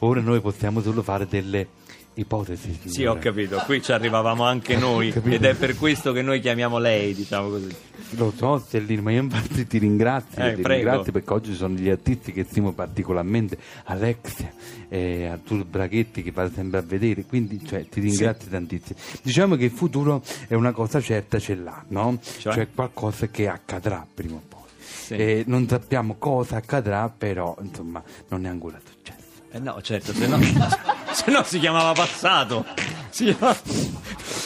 Ora 0.00 0.20
noi 0.20 0.40
possiamo 0.40 0.80
solo 0.80 1.02
fare 1.02 1.26
delle 1.28 1.68
ipotesi. 2.14 2.78
Sì, 2.84 3.04
ho 3.06 3.16
capito, 3.18 3.62
qui 3.64 3.82
ci 3.82 3.92
arrivavamo 3.92 4.44
anche 4.44 4.76
noi 4.78 5.08
ed 5.24 5.44
è 5.44 5.54
per 5.54 5.76
questo 5.76 6.12
che 6.12 6.22
noi 6.22 6.40
chiamiamo 6.40 6.78
lei, 6.78 7.14
diciamo 7.14 7.48
così. 7.48 7.68
Lo 8.16 8.32
so, 8.36 8.58
Stellino, 8.58 9.02
ma 9.02 9.12
io 9.12 9.22
infatti 9.22 9.66
ti 9.66 9.78
ringrazio, 9.78 10.42
Eh, 10.42 10.54
ti 10.54 10.62
prego. 10.62 10.82
ringrazio 10.82 11.12
perché 11.12 11.32
oggi 11.32 11.54
sono 11.54 11.74
gli 11.74 11.88
artisti 11.88 12.32
che 12.32 12.44
stimo 12.44 12.72
particolarmente, 12.72 13.56
Alexia 13.84 14.52
e 14.88 15.26
Arturo 15.26 15.64
Braghetti 15.64 16.22
che 16.22 16.32
vado 16.32 16.50
sempre 16.52 16.78
a 16.80 16.82
vedere, 16.82 17.24
quindi 17.24 17.64
cioè, 17.64 17.86
ti 17.88 18.00
ringrazio 18.00 18.50
tantissimo. 18.50 18.98
Diciamo 19.22 19.54
che 19.56 19.64
il 19.66 19.70
futuro 19.70 20.22
è 20.48 20.54
una 20.54 20.72
cosa 20.72 21.00
certa, 21.00 21.38
ce 21.38 21.54
l'ha, 21.54 21.84
no? 21.88 22.18
Cioè? 22.38 22.66
qualcosa 22.74 23.28
che 23.28 23.46
accadrà 23.48 24.04
prima 24.12 24.34
o 24.34 24.42
poi. 24.48 24.58
Sì. 24.82 25.14
E 25.14 25.44
non 25.46 25.68
sappiamo 25.68 26.16
cosa 26.18 26.56
accadrà, 26.56 27.08
però 27.16 27.56
insomma 27.62 28.02
non 28.28 28.44
è 28.44 28.48
ancora 28.48 28.78
successo. 28.84 29.18
Eh 29.52 29.58
no, 29.58 29.80
certo, 29.82 30.12
se 30.12 30.26
no, 30.26 30.38
se 31.24 31.30
no 31.30 31.42
si 31.44 31.58
chiamava 31.58 31.92
passato. 31.92 32.64
Si 33.10 33.24
chiamava- 33.24 33.58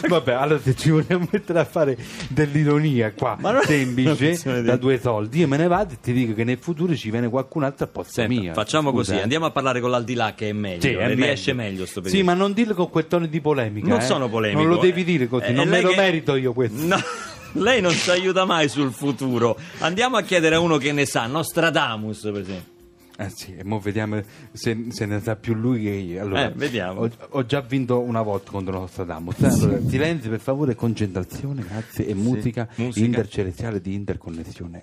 Vabbè, 0.09 0.33
allora 0.33 0.61
se 0.61 0.75
ci 0.75 0.91
vogliamo 0.91 1.27
mettere 1.31 1.61
a 1.61 1.65
fare 1.65 1.97
dell'ironia 2.29 3.13
qua, 3.13 3.37
Ma 3.41 3.53
non 3.53 3.63
è 3.63 3.67
semplice, 3.67 4.63
da 4.63 4.77
due 4.77 4.99
soldi, 5.01 5.39
io 5.41 5.49
me 5.49 5.57
ne 5.57 5.67
vado 5.67 5.95
e 5.95 5.99
ti 6.01 6.13
dico 6.13 6.35
che 6.35 6.45
nel 6.45 6.59
futuro 6.59 6.95
ci 6.97 7.11
viene 7.11 7.29
qualcun 7.29 7.63
altro 7.63 7.85
a 7.85 7.89
posto 7.89 8.13
Senta, 8.13 8.41
mio. 8.41 8.53
facciamo 8.53 8.91
Scusa, 8.91 9.13
così, 9.13 9.19
eh. 9.19 9.23
andiamo 9.23 9.47
a 9.47 9.51
parlare 9.51 9.81
con 9.81 9.91
l'aldilà 9.91 10.35
che 10.35 10.49
è 10.49 10.53
meglio, 10.53 10.81
Sì, 10.81 10.89
è 10.91 11.07
meglio. 11.07 11.25
riesce 11.25 11.53
meglio 11.53 11.87
sto 11.87 12.01
periodo. 12.01 12.17
Sì, 12.19 12.23
ma 12.25 12.35
non 12.35 12.53
dirlo 12.53 12.75
con 12.75 12.91
quel 12.91 13.07
tono 13.07 13.27
di 13.27 13.41
polemica. 13.41 13.87
non 13.89 13.99
eh. 14.01 14.03
sono 14.05 14.29
polemico. 14.29 14.61
Non 14.63 14.71
lo 14.71 14.79
devi 14.79 15.05
dire 15.05 15.29
così, 15.29 15.47
Eh, 15.47 15.53
non 15.53 15.69
me 15.69 15.81
lo 15.81 15.91
che- 15.91 15.97
merito 15.97 16.35
io 16.37 16.53
questo. 16.53 16.85
No, 16.85 16.97
lei 17.63 17.81
non 17.81 17.93
ci 17.93 18.11
aiuta 18.11 18.45
mai 18.45 18.69
sul 18.69 18.93
futuro. 18.93 19.57
Andiamo 19.79 20.17
a 20.17 20.23
chiedere 20.23 20.57
a 20.57 20.61
uno 20.61 20.77
che 20.79 20.93
ne 20.93 21.07
sa, 21.07 21.27
Nostradamus 21.27 22.21
per 22.23 22.37
esempio. 22.41 22.73
Eh 23.17 23.29
sì, 23.31 23.55
e 23.55 23.63
mo 23.63 23.79
vediamo 23.79 24.21
se, 24.53 24.87
se 24.89 25.07
ne 25.07 25.21
sa 25.21 25.37
più 25.37 25.55
lui 25.55 25.83
che 25.85 25.91
io. 25.91 26.21
Allora, 26.23 26.47
Eh, 26.47 26.53
vediamo. 26.55 27.03
Ho, 27.03 27.11
ho 27.29 27.47
già 27.47 27.61
vinto 27.61 28.01
una 28.01 28.23
volta 28.23 28.51
contro 28.51 28.79
Nostradamus. 28.79 29.39
eh. 29.41 29.47
Allora, 29.47 29.81
silenzio 29.89 30.31
per 30.31 30.41
favore, 30.41 30.75
concentrazione, 30.75 31.63
grazie, 31.63 32.07
e 32.09 32.15
musica, 32.15 32.69
musica. 32.77 33.05
intercelestiale 33.07 33.81
di 33.81 33.95
interconnessione 33.95 34.83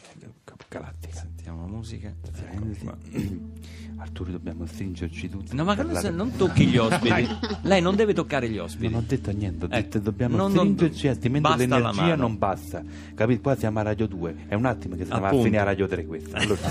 galattica. 0.70 1.16
Sentiamo 1.18 1.62
la 1.66 1.68
musica. 1.68 2.14
Silenzio. 2.34 2.98
Arturo, 4.02 4.32
dobbiamo 4.32 4.66
stringerci 4.66 5.30
tutti. 5.30 5.56
No, 5.56 5.64
ma 5.64 5.76
non, 5.76 5.86
parlare- 5.86 6.10
non 6.10 6.36
tocchi 6.36 6.66
gli 6.66 6.76
ospiti. 6.78 7.28
Lei 7.62 7.82
non 7.82 7.96
deve 7.96 8.14
toccare 8.16 8.50
gli 8.50 8.58
ospiti. 8.58 8.90
Non 8.92 9.02
ho 9.02 9.06
detto 9.08 9.32
niente, 9.32 9.66
ho 9.66 9.68
Ecco, 9.70 9.76
detto 9.76 10.00
dobbiamo 10.00 10.38
non- 10.38 10.52
non- 10.54 10.74
stringerci, 10.74 11.08
altrimenti 11.08 11.48
basta 11.48 11.68
la 11.68 11.78
l'energia 11.92 12.16
non 12.16 12.38
basta. 12.38 12.82
Capito? 13.14 13.42
Qua 13.42 13.56
siamo 13.56 13.78
a 13.80 13.84
Radio 13.84 14.08
2, 14.08 14.36
è 14.48 14.56
un 14.56 14.66
attimo 14.66 14.96
che 14.96 15.06
va 15.06 15.18
a 15.28 15.30
finire 15.30 15.60
a 15.60 15.64
Radio 15.64 15.88
3 15.88 16.06
questo. 16.08 16.36
Allora. 16.36 16.58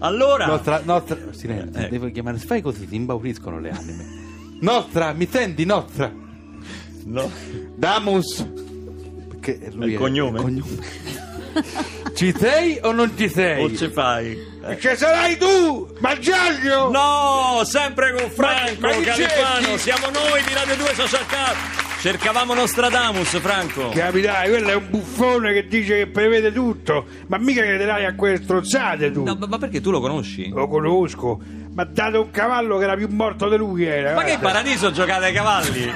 Allora, 0.00 0.46
Nostra, 0.46 0.80
nostra, 0.84 1.16
silenzio, 1.32 1.80
Eh. 1.80 1.88
devo 1.88 2.08
chiamare, 2.12 2.38
fai 2.38 2.62
così, 2.62 2.86
ti 2.86 2.94
imbauriscono 2.94 3.58
le 3.58 3.70
anime. 3.70 4.06
Nostra, 4.60 5.12
mi 5.12 5.26
senti, 5.28 5.64
Nostra? 5.64 6.12
no. 7.06 7.28
Damus. 7.74 8.46
Perché 9.28 9.70
lui 9.74 9.88
È 9.88 9.92
il 9.94 9.98
cognome? 9.98 10.62
Ci 12.18 12.34
sei 12.36 12.80
o 12.82 12.90
non 12.90 13.12
ci 13.16 13.28
sei? 13.28 13.62
o 13.62 13.72
ce 13.72 13.90
fai? 13.90 14.36
Eh. 14.66 14.76
Ci 14.80 14.88
sarai 14.96 15.36
tu, 15.36 15.88
Maggiaglio! 16.00 16.90
No, 16.90 17.60
sempre 17.62 18.12
con 18.12 18.28
Franco 18.28 18.88
Ma- 18.88 18.88
ma 18.88 19.00
Califano, 19.02 19.76
siamo 19.76 20.06
noi 20.06 20.42
di 20.42 20.52
Radio 20.52 20.74
2 20.74 20.94
Social 20.94 21.24
Club. 21.28 21.56
Cercavamo 22.00 22.54
Nostradamus, 22.54 23.38
Franco. 23.38 23.90
Capirai, 23.90 24.48
quello 24.48 24.68
è 24.68 24.74
un 24.74 24.90
buffone 24.90 25.52
che 25.52 25.68
dice 25.68 25.96
che 25.98 26.06
prevede 26.08 26.52
tutto, 26.52 27.06
ma 27.28 27.38
mica 27.38 27.62
crederai 27.62 28.04
a 28.04 28.16
quelle 28.16 28.42
strozzate 28.42 29.12
tu. 29.12 29.22
No, 29.22 29.36
ma 29.38 29.46
ma 29.46 29.58
perché 29.58 29.80
tu 29.80 29.92
lo 29.92 30.00
conosci? 30.00 30.48
Lo 30.48 30.66
conosco, 30.66 31.40
ma 31.72 31.84
dato 31.84 32.22
un 32.22 32.30
cavallo 32.32 32.78
che 32.78 32.82
era 32.84 32.96
più 32.96 33.06
morto 33.12 33.48
di 33.48 33.56
lui 33.56 33.84
era. 33.84 34.14
Ma 34.14 34.24
che 34.24 34.32
in 34.32 34.40
guarda. 34.40 34.58
paradiso 34.58 34.90
giocate 34.90 35.26
ai 35.26 35.32
cavalli? 35.32 35.92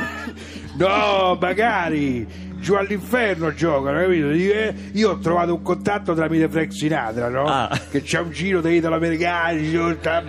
No, 0.74 1.36
magari 1.40 2.26
giù 2.62 2.74
all'inferno 2.74 3.52
giocano, 3.52 4.00
capito? 4.00 4.28
Eh, 4.30 4.74
Io 4.92 5.10
ho 5.10 5.18
trovato 5.18 5.52
un 5.52 5.60
contatto 5.62 6.14
tramite 6.14 6.48
Frank 6.48 6.72
Sinatra, 6.72 7.28
no? 7.28 7.44
Ah. 7.44 7.68
Che 7.90 8.00
c'è 8.02 8.20
un 8.20 8.30
giro 8.30 8.60
dei 8.62 8.76
italo-americani, 8.78 9.70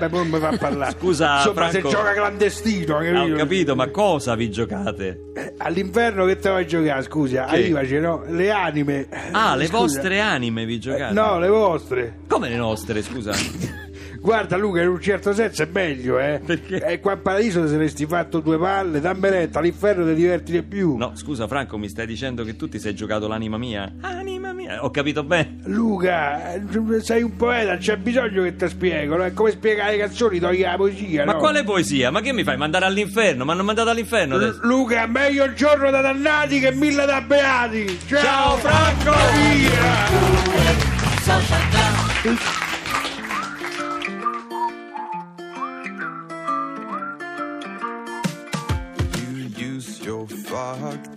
poi 0.10 0.28
mi 0.28 0.40
fa 0.40 0.58
parlare. 0.58 0.96
Scusa, 1.00 1.36
Insomma, 1.38 1.70
Franco. 1.70 1.90
se 1.90 1.96
gioca 1.96 2.14
clandestino, 2.14 2.98
capito? 2.98 3.18
Ah, 3.20 3.24
ho 3.24 3.36
capito, 3.38 3.76
ma 3.76 3.88
cosa 3.90 4.36
vi 4.36 4.50
giocate? 4.52 5.22
Eh, 5.36 5.54
All'inferno 5.60 6.26
che 6.26 6.38
te 6.38 6.50
vai 6.50 6.64
a 6.64 6.66
giocare, 6.66 7.02
scusa? 7.04 7.46
Che? 7.46 7.56
Arrivaci, 7.56 8.00
no? 8.00 8.24
Le 8.28 8.52
anime. 8.52 9.08
Ah, 9.32 9.56
le 9.56 9.66
Scusa. 9.68 9.78
vostre 9.78 10.20
anime 10.20 10.66
vi 10.66 10.76
Eh, 10.76 10.80
giocate? 10.80 11.14
No, 11.14 11.38
le 11.40 11.48
vostre. 11.48 12.18
Come 12.28 12.50
le 12.50 12.56
nostre, 12.58 13.02
scusa? 13.04 13.32
Guarda 14.24 14.56
Luca, 14.56 14.82
in 14.82 14.88
un 14.88 15.02
certo 15.02 15.34
senso 15.34 15.64
è 15.64 15.68
meglio, 15.70 16.18
eh. 16.18 16.40
Perché? 16.46 16.78
E 16.82 17.02
qua 17.02 17.12
in 17.12 17.22
paradiso 17.22 17.62
ti 17.62 17.68
saresti 17.68 18.06
fatto 18.06 18.40
due 18.40 18.58
palle, 18.58 19.02
dammi 19.02 19.28
retta, 19.30 19.60
all'inferno 19.60 20.06
ti 20.06 20.14
diverti 20.16 20.54
di 20.54 20.64
più. 20.64 20.96
No, 20.96 21.12
scusa 21.16 21.46
Franco, 21.46 21.78
mi 21.78 21.90
stai 21.90 22.06
dicendo 22.08 22.46
che 22.46 22.56
tu 22.56 22.70
ti 22.70 22.80
sei 22.80 22.96
giocato 22.96 23.28
l'anima 23.28 23.58
mia? 23.58 23.96
Anima 24.00 24.54
mia, 24.54 24.82
ho 24.82 24.90
capito 24.92 25.26
bene. 25.26 25.58
Luca, 25.66 26.54
eh, 26.54 26.62
sei 27.02 27.22
un 27.22 27.36
poeta, 27.36 27.76
c'è 27.76 27.98
bisogno 27.98 28.44
che 28.44 28.56
ti 28.56 28.66
spiego, 28.70 29.18
no? 29.18 29.24
È 29.26 29.34
come 29.34 29.52
spiegare 29.52 29.92
le 29.92 29.98
canzoni, 29.98 30.40
togli 30.40 30.62
la 30.62 30.76
poesia, 30.78 31.26
Ma 31.26 31.34
no? 31.34 31.40
quale 31.40 31.66
poesia? 31.66 32.10
Ma 32.10 32.22
che 32.22 32.32
mi 32.32 32.46
fai 32.46 32.56
mandare 32.56 32.86
all'inferno? 32.86 33.44
Mi 33.44 33.52
hanno 33.52 33.64
mandato 33.64 33.90
all'inferno 33.90 34.36
adesso. 34.36 34.60
L- 34.62 34.68
Luca, 34.68 35.06
meglio 35.06 35.44
il 35.44 35.54
giorno 35.54 35.90
da 35.92 36.00
dannati 36.00 36.62
che 36.62 36.72
mille 36.72 37.06
da 37.06 37.20
beati! 37.20 38.00
Ciao, 38.08 38.22
Ciao, 38.22 38.56
Franco! 38.56 39.12
Via! 39.34 41.12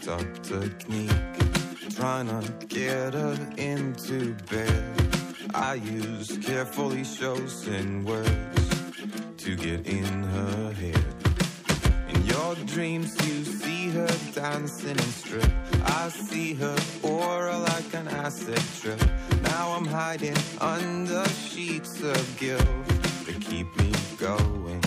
Up 0.08 0.42
technique. 0.42 1.10
Trying 1.94 2.28
to 2.28 2.66
get 2.66 3.14
her 3.14 3.36
into 3.56 4.34
bed. 4.50 4.84
I 5.54 5.74
use 5.74 6.38
carefully 6.38 7.02
chosen 7.02 8.04
words 8.04 8.68
to 9.38 9.56
get 9.56 9.86
in 9.86 10.04
her 10.04 10.72
head. 10.72 11.04
In 12.08 12.24
your 12.26 12.54
dreams, 12.66 13.16
you 13.26 13.44
see 13.44 13.88
her 13.90 14.06
dancing 14.34 14.90
and 14.90 15.00
strip. 15.00 15.50
I 15.84 16.08
see 16.08 16.54
her 16.54 16.76
aura 17.02 17.58
like 17.58 17.94
an 17.94 18.08
acid 18.08 18.62
trip. 18.80 19.00
Now 19.42 19.72
I'm 19.72 19.86
hiding 19.86 20.36
under 20.60 21.24
sheets 21.28 22.02
of 22.02 22.36
guilt 22.38 22.86
that 23.24 23.40
keep 23.40 23.74
me 23.76 23.92
going, 24.18 24.82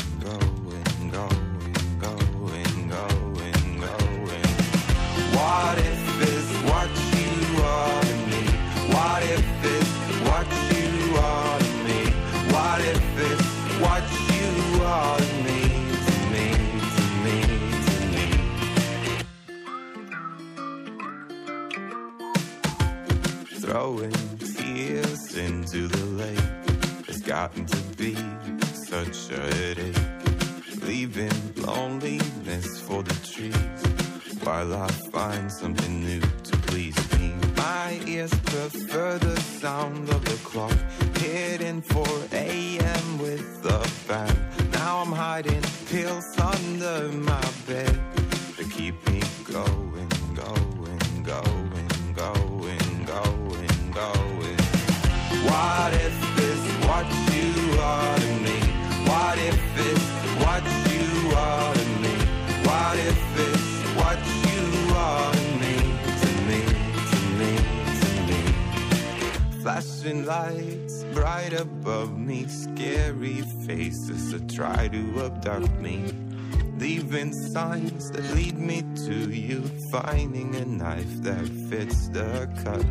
to 27.55 27.77
be 27.97 28.15
such 28.73 29.31
a 29.31 29.41
headache. 29.55 29.95
Leaving 30.83 31.53
loneliness 31.57 32.79
for 32.79 33.03
the 33.03 33.13
trees 33.25 33.81
while 34.43 34.73
I 34.73 34.87
find 34.87 35.51
something 35.51 36.03
new 36.03 36.21
to 36.21 36.57
please 36.67 36.97
me. 37.19 37.33
My 37.57 37.99
ears 38.07 38.33
prefer 38.45 39.17
the 39.17 39.39
sound 39.39 40.09
of 40.09 40.23
the 40.25 40.39
clock 40.43 40.77
hitting 41.17 41.81
4 41.81 42.05
a.m. 42.31 43.19
with 43.19 43.61
the 43.61 43.79
bang. 44.07 44.37
Now 44.71 44.99
I'm 44.99 45.11
hiding 45.11 45.63
pills 45.89 46.38
lights 70.29 71.03
bright 71.15 71.53
above 71.53 72.15
me, 72.15 72.45
scary 72.47 73.41
faces 73.65 74.31
that 74.31 74.47
try 74.47 74.87
to 74.87 75.25
abduct 75.25 75.71
me. 75.79 75.97
Leaving 76.77 77.33
signs 77.33 78.11
that 78.11 78.23
lead 78.35 78.55
me 78.55 78.83
to 79.07 79.17
you, 79.31 79.59
finding 79.91 80.55
a 80.55 80.65
knife 80.65 81.15
that 81.23 81.47
fits 81.67 82.09
the 82.09 82.47
cut. 82.63 82.85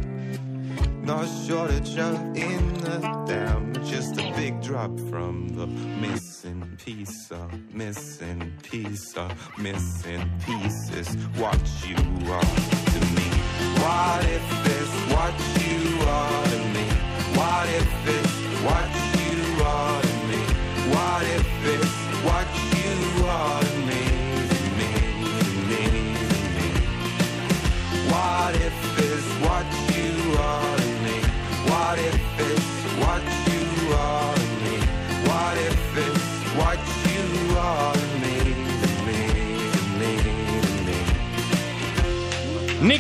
No 1.10 1.24
shortage 1.46 1.96
of 1.96 2.16
in 2.36 2.62
the 2.86 2.98
dam, 3.28 3.72
just 3.84 4.18
a 4.18 4.32
big 4.34 4.60
drop 4.60 4.98
from 5.08 5.48
the 5.50 5.68
missing 5.68 6.62
piece 6.84 7.30
of 7.30 7.48
missing 7.72 8.52
piece 8.64 9.16
of 9.16 9.30
missing 9.56 10.28
pieces. 10.44 11.08
What 11.42 11.62
you 11.86 11.98
are 12.36 12.50
to 12.94 13.00
me. 13.16 13.28
What 13.82 14.24
if 14.38 14.46
it's 14.74 14.94
what 15.14 15.36
you 15.62 15.67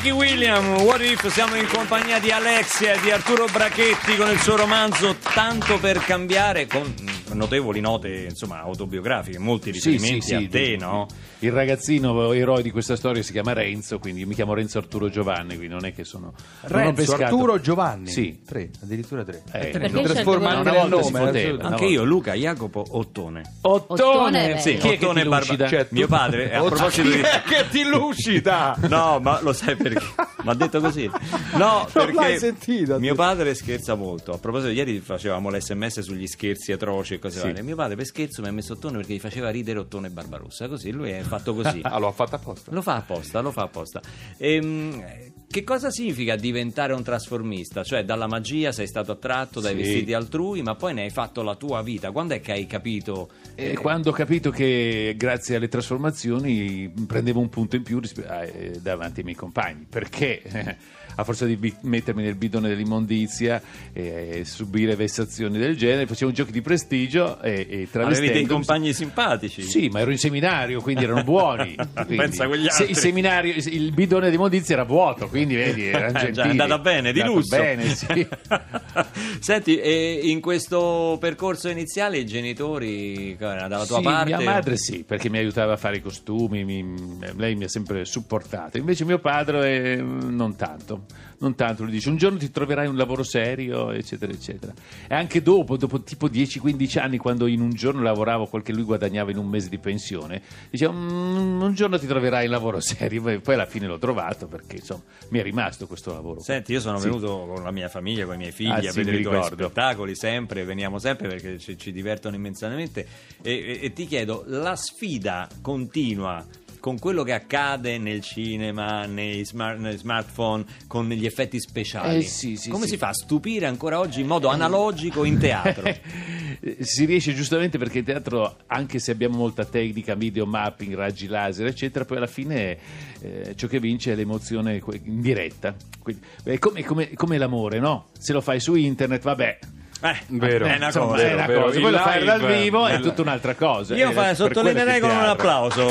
Nicky 0.08 0.10
William, 0.10 0.80
What 0.84 1.02
If, 1.02 1.26
siamo 1.28 1.54
in 1.56 1.66
compagnia 1.66 2.18
di 2.18 2.30
Alexia 2.30 2.94
e 2.94 3.00
di 3.00 3.10
Arturo 3.10 3.44
Brachetti 3.46 4.16
con 4.16 4.30
il 4.30 4.40
suo 4.40 4.56
romanzo 4.56 5.16
Tanto 5.34 5.78
per 5.78 5.98
cambiare, 5.98 6.66
con 6.66 6.94
notevoli 7.32 7.80
note 7.80 8.26
insomma 8.28 8.60
autobiografiche, 8.60 9.38
molti 9.38 9.72
Sì, 9.72 9.90
riferimenti 9.90 10.20
sì, 10.22 10.28
sì, 10.28 10.34
a 10.34 10.48
te, 10.48 10.76
no? 10.78 11.06
Il 11.40 11.52
ragazzino 11.52 12.32
eroe 12.32 12.62
di 12.62 12.70
questa 12.70 12.96
storia 12.96 13.22
si 13.22 13.32
chiama 13.32 13.52
Renzo, 13.52 13.98
quindi 13.98 14.20
io 14.22 14.26
mi 14.26 14.34
chiamo 14.34 14.54
Renzo 14.54 14.78
Arturo 14.78 15.08
Giovanni, 15.08 15.56
quindi 15.56 15.68
non 15.68 15.84
è 15.84 15.92
che 15.92 16.04
sono... 16.04 16.32
non 16.62 16.70
Renzo, 16.80 16.92
pescato- 16.94 17.22
Arturo 17.24 17.60
Giovanni. 17.60 18.08
Sì. 18.08 18.40
Tre, 18.44 18.70
addirittura 18.82 19.24
tre. 19.24 19.42
Eh, 19.52 19.68
Perché 19.68 19.88
Lo 19.90 19.98
hai 20.00 20.04
trasforma 20.06 20.48
anche 20.56 20.70
nel 20.70 20.88
nome. 20.88 21.18
poteva. 21.26 21.64
Anche 21.64 21.84
io, 21.86 22.04
Luca 22.04 22.34
Jacopo 22.34 22.84
Ottone. 22.90 23.42
Ottone. 23.62 24.58
Sì, 24.60 24.76
Chi 24.76 24.88
è 24.88 24.98
che 24.98 25.04
Ottone 25.06 25.22
ti 25.22 25.28
Barba- 25.28 25.44
lucida? 25.46 25.68
Cioè, 25.68 25.86
mio 25.90 26.06
padre, 26.08 26.54
a 26.54 26.62
proposito 26.62 27.08
di... 27.08 27.20
che 27.20 27.68
ti 27.70 27.84
lucida? 27.84 28.76
No, 28.88 29.20
ma 29.20 29.40
lo 29.42 29.52
sai 29.52 29.76
perché? 29.76 30.02
Mi 30.42 30.48
ha 30.50 30.54
detto 30.54 30.80
così. 30.80 31.08
No, 31.56 31.86
perché 31.92 32.12
l'hai 32.12 32.38
sentito? 32.38 32.98
mio 32.98 33.14
padre 33.14 33.54
scherza 33.54 33.94
molto. 33.94 34.32
A 34.32 34.38
proposito, 34.38 34.72
ieri 34.72 34.98
facevamo 35.00 35.50
l'SMS 35.50 36.00
sugli 36.00 36.26
scherzi 36.26 36.72
atroci 36.72 37.14
e 37.14 37.18
cose 37.18 37.27
Sì. 37.30 37.40
varie. 37.46 37.62
Mio 37.62 37.76
padre 37.76 37.96
per 37.96 38.04
scherzo 38.06 38.42
mi 38.42 38.48
ha 38.48 38.52
messo 38.52 38.72
Ottone 38.74 38.96
perché 38.98 39.14
gli 39.14 39.18
faceva 39.20 39.50
ridere 39.50 39.78
Ottone 39.78 40.08
e 40.08 40.10
Barbarossa. 40.10 40.68
Così 40.68 40.90
lui 40.90 41.10
è 41.10 41.20
fatto 41.22 41.54
così. 41.54 41.80
Ah, 41.88 41.98
l'ho 41.98 42.12
fatta 42.12 42.36
apposta. 42.36 42.70
Lo 42.72 42.82
fa 42.82 42.96
apposta, 42.96 43.40
lo 43.40 43.50
fa 43.52 43.62
apposta. 43.62 44.00
Ehm, 44.36 45.02
che 45.50 45.64
cosa 45.64 45.90
significa 45.90 46.36
diventare 46.36 46.92
un 46.92 47.02
trasformista? 47.02 47.82
Cioè, 47.82 48.04
dalla 48.04 48.26
magia 48.26 48.70
sei 48.72 48.86
stato 48.86 49.12
attratto 49.12 49.60
dai 49.60 49.74
Sì. 49.76 49.80
vestiti 49.82 50.12
altrui, 50.12 50.60
ma 50.62 50.74
poi 50.74 50.92
ne 50.94 51.02
hai 51.02 51.10
fatto 51.10 51.42
la 51.42 51.54
tua 51.54 51.82
vita. 51.82 52.10
Quando 52.10 52.34
è 52.34 52.40
che 52.40 52.52
hai 52.52 52.66
capito? 52.66 53.30
E 53.54 53.74
quando 53.74 54.10
ho 54.10 54.12
capito 54.12 54.50
che 54.50 55.14
grazie 55.16 55.56
alle 55.56 55.68
trasformazioni 55.68 56.92
prendevo 57.06 57.40
un 57.40 57.48
punto 57.48 57.76
in 57.76 57.82
più 57.82 57.98
rispe- 58.00 58.52
eh, 58.52 58.78
davanti 58.80 59.20
ai 59.20 59.24
miei 59.24 59.36
compagni, 59.36 59.86
perché 59.88 60.42
eh, 60.42 60.76
a 61.20 61.24
forza 61.24 61.46
di 61.46 61.56
bi- 61.56 61.74
mettermi 61.80 62.22
nel 62.22 62.36
bidone 62.36 62.68
dell'immondizia 62.68 63.60
e 63.92 64.42
subire 64.44 64.94
vessazioni 64.94 65.58
del 65.58 65.76
genere, 65.76 66.06
facevo 66.06 66.30
giochi 66.30 66.52
di 66.52 66.62
prestigio 66.62 67.40
e, 67.40 67.66
e 67.68 67.88
Avevi 68.00 68.30
dei 68.30 68.46
compagni 68.46 68.92
simpatici? 68.92 69.62
Sì, 69.62 69.88
ma 69.88 69.98
ero 69.98 70.12
in 70.12 70.18
seminario, 70.18 70.80
quindi 70.80 71.02
erano 71.04 71.24
buoni. 71.24 71.74
Quindi- 71.94 72.16
Pensa 72.16 72.44
a 72.44 72.46
quegli 72.46 72.64
se- 72.68 72.82
altri. 72.82 72.90
il 72.90 72.96
seminario, 72.96 73.54
il 73.56 73.92
bidone 73.92 74.28
di 74.28 74.36
immondizia 74.36 74.74
era 74.76 74.84
vuoto, 74.84 75.26
quindi 75.28 75.56
vedi, 75.56 75.86
era 75.86 76.06
Eh, 76.06 76.12
già, 76.12 76.18
gentili. 76.20 76.46
è 76.46 76.50
andata 76.50 76.78
bene, 76.78 77.12
di 77.12 77.20
lusso. 77.22 77.56
Bene, 77.56 77.88
sì. 77.94 78.26
Senti, 79.40 79.76
e 79.78 80.20
in 80.24 80.40
questo 80.40 81.16
percorso 81.20 81.68
iniziale 81.68 82.18
i 82.18 82.26
genitori 82.26 83.36
dalla 83.36 83.84
tua 83.86 83.96
Sì, 83.98 84.02
parte? 84.02 84.36
Mia 84.36 84.40
madre 84.40 84.76
sì, 84.76 85.02
perché 85.04 85.28
mi 85.28 85.38
aiutava 85.38 85.72
a 85.72 85.76
fare 85.76 85.96
i 85.96 86.02
costumi, 86.02 86.62
mi- 86.64 87.18
lei 87.36 87.54
mi 87.56 87.64
ha 87.64 87.68
sempre 87.68 88.04
supportato. 88.04 88.78
Invece 88.78 89.04
mio 89.04 89.18
padre 89.18 89.94
eh, 89.94 89.96
non 89.96 90.54
tanto, 90.56 91.04
non 91.38 91.54
tanto. 91.54 91.82
Lui 91.82 91.92
dice 91.92 92.08
un 92.08 92.16
giorno 92.16 92.38
ti 92.38 92.50
troverai 92.50 92.86
un 92.86 92.96
lavoro 92.96 93.22
serio, 93.22 93.90
eccetera, 93.90 94.32
eccetera. 94.32 94.72
E 95.08 95.14
anche 95.14 95.42
dopo, 95.42 95.76
dopo 95.76 96.00
tipo 96.02 96.28
10-15 96.28 96.98
anni, 96.98 97.16
quando 97.18 97.46
in 97.46 97.60
un 97.60 97.70
giorno 97.70 98.02
lavoravo 98.02 98.46
quel 98.46 98.62
che 98.62 98.72
lui 98.72 98.82
guadagnava 98.82 99.30
in 99.30 99.38
un 99.38 99.46
mese 99.48 99.68
di 99.68 99.78
pensione, 99.78 100.42
diceva 100.70 100.92
"Mm, 100.92 101.60
un 101.62 101.74
giorno 101.74 101.98
ti 101.98 102.06
troverai 102.06 102.46
un 102.46 102.50
lavoro 102.50 102.80
serio. 102.80 103.22
Poi 103.22 103.40
poi 103.40 103.54
alla 103.54 103.66
fine 103.66 103.86
l'ho 103.86 103.98
trovato 103.98 104.46
perché 104.46 104.76
insomma 104.76 105.02
mi 105.28 105.38
è 105.38 105.42
rimasto 105.42 105.86
questo 105.86 106.12
lavoro. 106.12 106.40
Senti, 106.40 106.72
io 106.72 106.80
sono 106.80 106.98
Sì. 106.98 107.04
venuto 107.04 107.46
con 107.46 107.62
la 107.62 107.70
mia 107.70 107.88
famiglia, 107.88 108.24
con 108.24 108.34
i 108.34 108.38
miei 108.38 108.52
figli 108.52 108.70
Ah, 108.70 108.76
a 108.76 108.82
sì, 108.82 108.98
vedere 108.98 109.18
i 109.18 109.22
tuoi 109.22 109.42
spettacoli 109.42 110.14
sempre, 110.16 110.64
veniamo 110.64 110.98
sempre 110.98 111.28
perché 111.28 111.58
ci, 111.58 111.76
ci 111.78 111.92
divertono 111.92 112.34
immensamente 112.36 113.06
e, 113.42 113.52
e- 113.52 113.78
e 113.82 113.92
ti 113.92 114.06
chiedo, 114.06 114.44
la 114.46 114.74
sfida 114.76 115.48
continua 115.60 116.44
con 116.80 116.98
quello 116.98 117.22
che 117.22 117.32
accade 117.32 117.98
nel 117.98 118.20
cinema, 118.20 119.04
nei, 119.06 119.44
smart- 119.44 119.78
nei 119.78 119.96
smartphone, 119.96 120.64
con 120.86 121.08
gli 121.08 121.26
effetti 121.26 121.60
speciali, 121.60 122.18
Eh, 122.18 122.22
sì, 122.22 122.56
sì, 122.56 122.70
come 122.70 122.84
sì. 122.84 122.90
si 122.92 122.96
fa 122.96 123.08
a 123.08 123.14
stupire 123.14 123.66
ancora 123.66 123.98
oggi 123.98 124.20
in 124.20 124.26
modo 124.26 124.48
analogico 124.48 125.24
in 125.24 125.38
teatro? 125.38 125.82
Si 126.80 127.04
riesce 127.04 127.34
giustamente 127.34 127.78
perché 127.78 127.98
in 127.98 128.04
teatro, 128.04 128.56
anche 128.66 128.98
se 128.98 129.12
abbiamo 129.12 129.36
molta 129.36 129.64
tecnica, 129.64 130.14
video 130.16 130.44
mapping, 130.44 130.92
raggi 130.96 131.28
laser, 131.28 131.66
eccetera, 131.66 132.04
poi 132.04 132.16
alla 132.16 132.26
fine 132.26 132.76
eh, 133.20 133.52
ciò 133.54 133.68
che 133.68 133.78
vince 133.78 134.12
è 134.12 134.16
l'emozione 134.16 134.82
in 135.04 135.20
diretta. 135.20 135.72
Quindi, 136.02 136.20
è 136.42 136.58
come, 136.58 136.82
come- 136.82 137.12
come 137.14 137.38
l'amore, 137.38 137.78
no? 137.78 138.06
Se 138.18 138.32
lo 138.32 138.40
fai 138.40 138.58
su 138.58 138.74
internet, 138.74 139.22
vabbè. 139.22 139.58
Eh, 140.02 140.16
Vero. 140.28 140.66
è 140.66 140.76
una 140.76 140.86
Insomma, 140.86 141.06
cosa. 141.06 141.22
è 141.28 141.32
una 141.34 141.46
vero. 141.46 141.62
cosa. 141.62 141.80
Poi 141.80 141.90
lo 141.92 141.98
fai 141.98 142.24
dal 142.24 142.46
vivo 142.46 142.86
è 142.88 143.00
tutta 143.00 143.22
un'altra 143.22 143.54
cosa. 143.54 143.94
Io 143.96 144.10
Eh, 144.10 144.12
fa- 144.12 144.34
sottolineerei 144.34 144.98
con 145.00 145.10
un 145.10 145.16
applauso. 145.24 145.86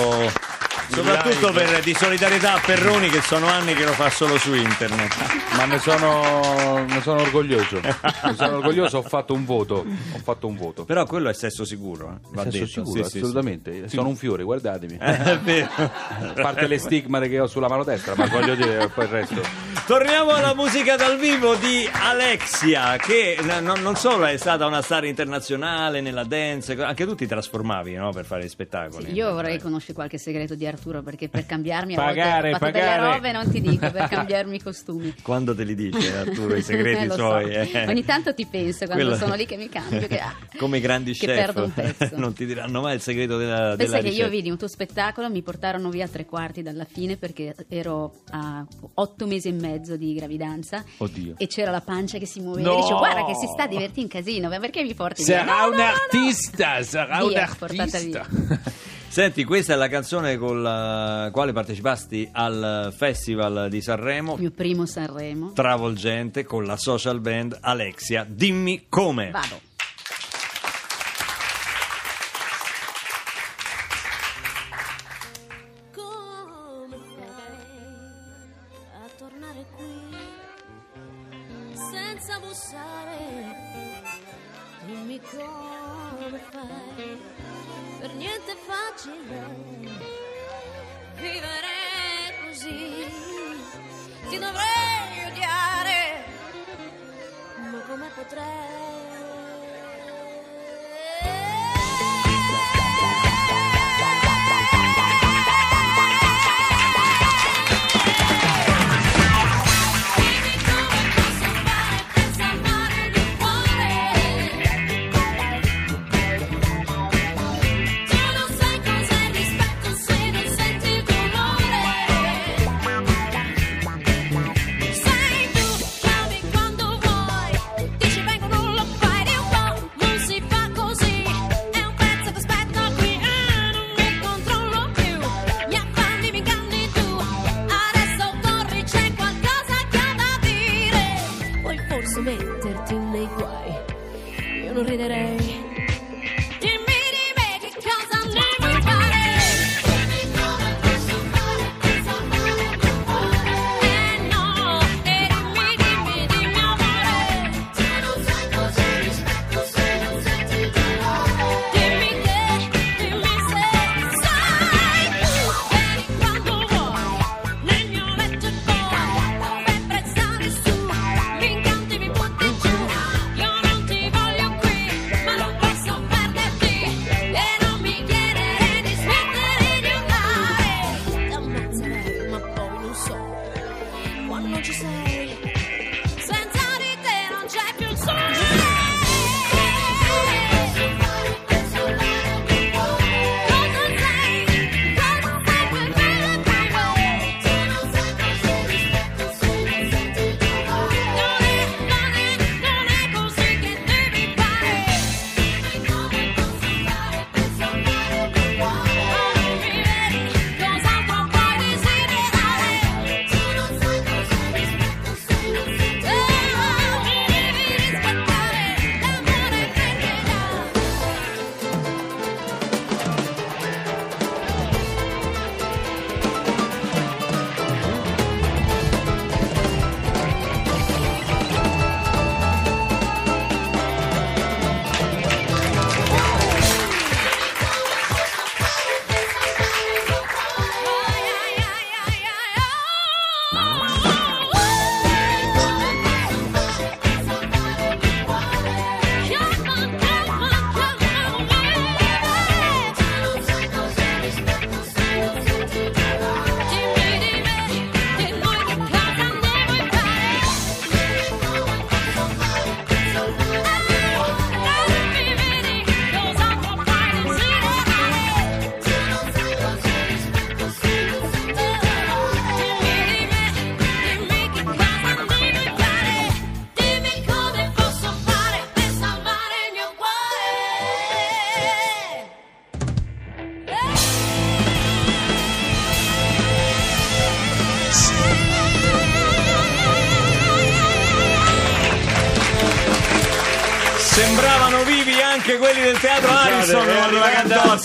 Soprattutto 0.89 1.51
per, 1.51 1.81
di 1.83 1.93
solidarietà 1.93 2.53
a 2.53 2.59
Perroni 2.65 3.09
che 3.09 3.21
sono 3.21 3.47
anni 3.47 3.73
che 3.73 3.83
lo 3.85 3.91
fa 3.91 4.09
solo 4.09 4.37
su 4.37 4.53
internet. 4.53 5.15
Ma 5.55 5.65
ne 5.65 5.79
sono, 5.79 6.85
ne 6.85 7.01
sono 7.01 7.21
orgoglioso. 7.21 7.79
Ne 7.81 8.35
sono 8.35 8.57
orgoglioso, 8.57 8.97
ho 8.99 9.01
fatto 9.03 9.33
un 9.33 9.45
voto. 9.45 9.85
Ho 10.13 10.19
fatto 10.23 10.47
un 10.47 10.55
voto. 10.55 10.85
Però 10.85 11.05
quello 11.05 11.29
è 11.29 11.33
sesso 11.33 11.65
sicuro, 11.65 12.09
eh, 12.23 12.27
va 12.31 12.43
Sesso 12.43 12.57
detto. 12.57 12.67
sicuro, 12.67 13.03
Sì, 13.03 13.09
sì, 13.09 13.17
assolutamente. 13.17 13.89
Sono 13.89 14.07
un 14.09 14.15
fiore, 14.15 14.43
guardatemi. 14.43 14.97
sì. 15.45 15.59
A 15.77 16.33
parte 16.35 16.67
le 16.67 16.77
stigmate 16.77 17.27
che 17.29 17.39
ho 17.39 17.47
sulla 17.47 17.67
mano 17.67 17.83
destra, 17.83 18.13
ma 18.15 18.25
voglio 18.27 18.55
dire, 18.55 18.89
poi 18.93 19.05
il 19.05 19.11
resto. 19.11 19.41
Torniamo 19.85 20.31
alla 20.31 20.53
musica 20.53 20.95
dal 20.95 21.17
vivo 21.17 21.55
di 21.55 21.87
Alexia, 21.91 22.97
che 22.97 23.37
n- 23.41 23.63
non- 23.63 23.81
non 23.81 23.95
solo 23.95 24.25
è 24.25 24.35
stata 24.37 24.65
una 24.65 24.81
star 24.81 25.05
internazionale 25.05 26.01
nella 26.01 26.23
dance, 26.25 26.73
anche 26.81 27.05
tu 27.05 27.15
ti 27.15 27.25
trasformavi 27.25 27.93
no, 27.95 28.11
per 28.11 28.25
fare 28.25 28.43
gli 28.43 28.49
spettacoli. 28.49 29.13
Io 29.13 29.31
vorrei 29.33 29.59
conoscere 29.59 29.93
qualche 29.93 30.17
segreto 30.17 30.55
di 30.55 30.65
Arturo 30.77 31.01
perché 31.01 31.27
per 31.27 31.45
cambiarmi 31.45 31.95
a 31.95 31.97
Pagare, 31.97 32.51
volte 32.51 32.65
pagare. 32.71 32.95
delle 33.01 33.13
robe 33.13 33.31
non 33.31 33.49
ti 33.49 33.59
dico 33.61 33.89
per 33.91 34.07
cambiarmi 34.09 34.55
i 34.57 34.61
costumi. 34.61 35.13
Quando 35.23 35.55
te 35.55 35.63
li 35.63 35.73
dice 35.75 36.15
Arturo 36.17 36.55
i 36.55 36.61
segreti 36.63 37.03
Eh, 37.03 37.07
lo 37.07 37.13
so. 37.13 37.19
suoi? 37.19 37.51
eh? 37.53 37.85
Ogni 37.87 38.05
tanto 38.05 38.33
ti 38.33 38.45
penso 38.45 38.85
quando 38.85 39.03
Quello- 39.05 39.17
sono 39.17 39.33
lì 39.35 39.45
che 39.45 39.57
mi 39.57 39.67
cambio 39.69 40.07
che, 40.07 40.19
ah, 40.19 40.35
Come 40.57 40.77
i 40.77 40.81
grandi 40.81 41.13
che 41.13 41.25
chef, 41.25 41.35
perdo 41.35 41.63
un 41.63 41.73
pezzo. 41.73 42.09
non 42.15 42.33
ti 42.33 42.45
diranno 42.45 42.81
mai 42.81 42.95
il 42.95 43.01
segreto 43.01 43.37
della, 43.37 43.73
Pensa 43.75 43.97
della 43.97 44.09
che 44.09 44.15
io 44.15 44.29
vidi 44.29 44.49
un 44.51 44.57
tuo 44.57 44.67
spettacolo, 44.67 45.29
mi 45.29 45.41
portarono 45.41 45.89
via 45.89 46.07
tre 46.07 46.25
quarti 46.25 46.61
dalla 46.61 46.85
fine 46.85 47.17
perché 47.17 47.55
ero 47.69 48.21
a 48.31 48.63
otto 48.95 49.25
mesi 49.25 49.47
e 49.49 49.53
mezzo 49.53 49.95
di 49.97 50.13
gravidanza 50.13 50.83
Oddio. 50.97 51.35
e 51.37 51.47
c'era 51.47 51.71
la 51.71 51.81
pancia 51.81 52.17
che 52.19 52.25
si 52.27 52.39
muoveva. 52.39 52.69
No! 52.69 52.77
E 52.77 52.81
dicevo, 52.81 52.99
guarda 52.99 53.25
che 53.25 53.33
si 53.35 53.47
sta 53.47 53.65
divertendo 53.65 53.85
in 54.01 54.07
casino, 54.09 54.49
ma 54.49 54.59
perché 54.59 54.83
mi 54.83 54.93
porti 54.93 55.23
via? 55.23 55.39
Sarà 55.39 55.61
No, 55.61 55.69
un 55.69 55.75
no, 55.75 55.81
artista, 55.83 56.83
sarà 56.83 57.23
un 57.23 57.29
Via, 57.29 57.49
portata 57.57 57.97
artista. 57.97 58.25
Senti, 59.09 59.43
questa 59.45 59.73
è 59.73 59.75
la 59.75 59.87
canzone 59.87 60.37
con 60.37 60.61
la 60.61 61.29
quale 61.31 61.51
partecipasti 61.51 62.29
al 62.31 62.93
Festival 62.95 63.67
di 63.69 63.81
Sanremo, 63.81 64.33
Il 64.35 64.41
mio 64.41 64.51
primo 64.51 64.85
Sanremo. 64.85 65.53
travolgente, 65.53 66.43
con 66.43 66.65
la 66.65 66.77
social 66.77 67.19
band 67.19 67.57
Alexia. 67.61 68.25
Dimmi 68.29 68.85
come. 68.89 69.31
Vado. 69.31 69.59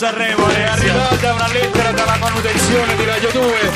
Sanremo. 0.02 0.48
È 0.48 0.62
arrivata 0.64 1.32
una 1.32 1.46
lettera 1.52 1.92
dalla 1.92 2.16
manutenzione 2.16 2.96
di 2.96 3.04
Radio 3.04 3.30
2. 3.30 3.70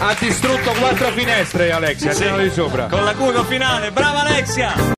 Ha 0.00 0.16
distrutto 0.18 0.72
quattro 0.72 1.12
finestre, 1.12 1.70
Alexia, 1.70 2.10
Sì. 2.12 2.28
di 2.36 2.50
sopra. 2.50 2.86
Con 2.86 3.04
l'acuto 3.04 3.44
finale, 3.44 3.92
brava 3.92 4.22
Alexia! 4.22 4.94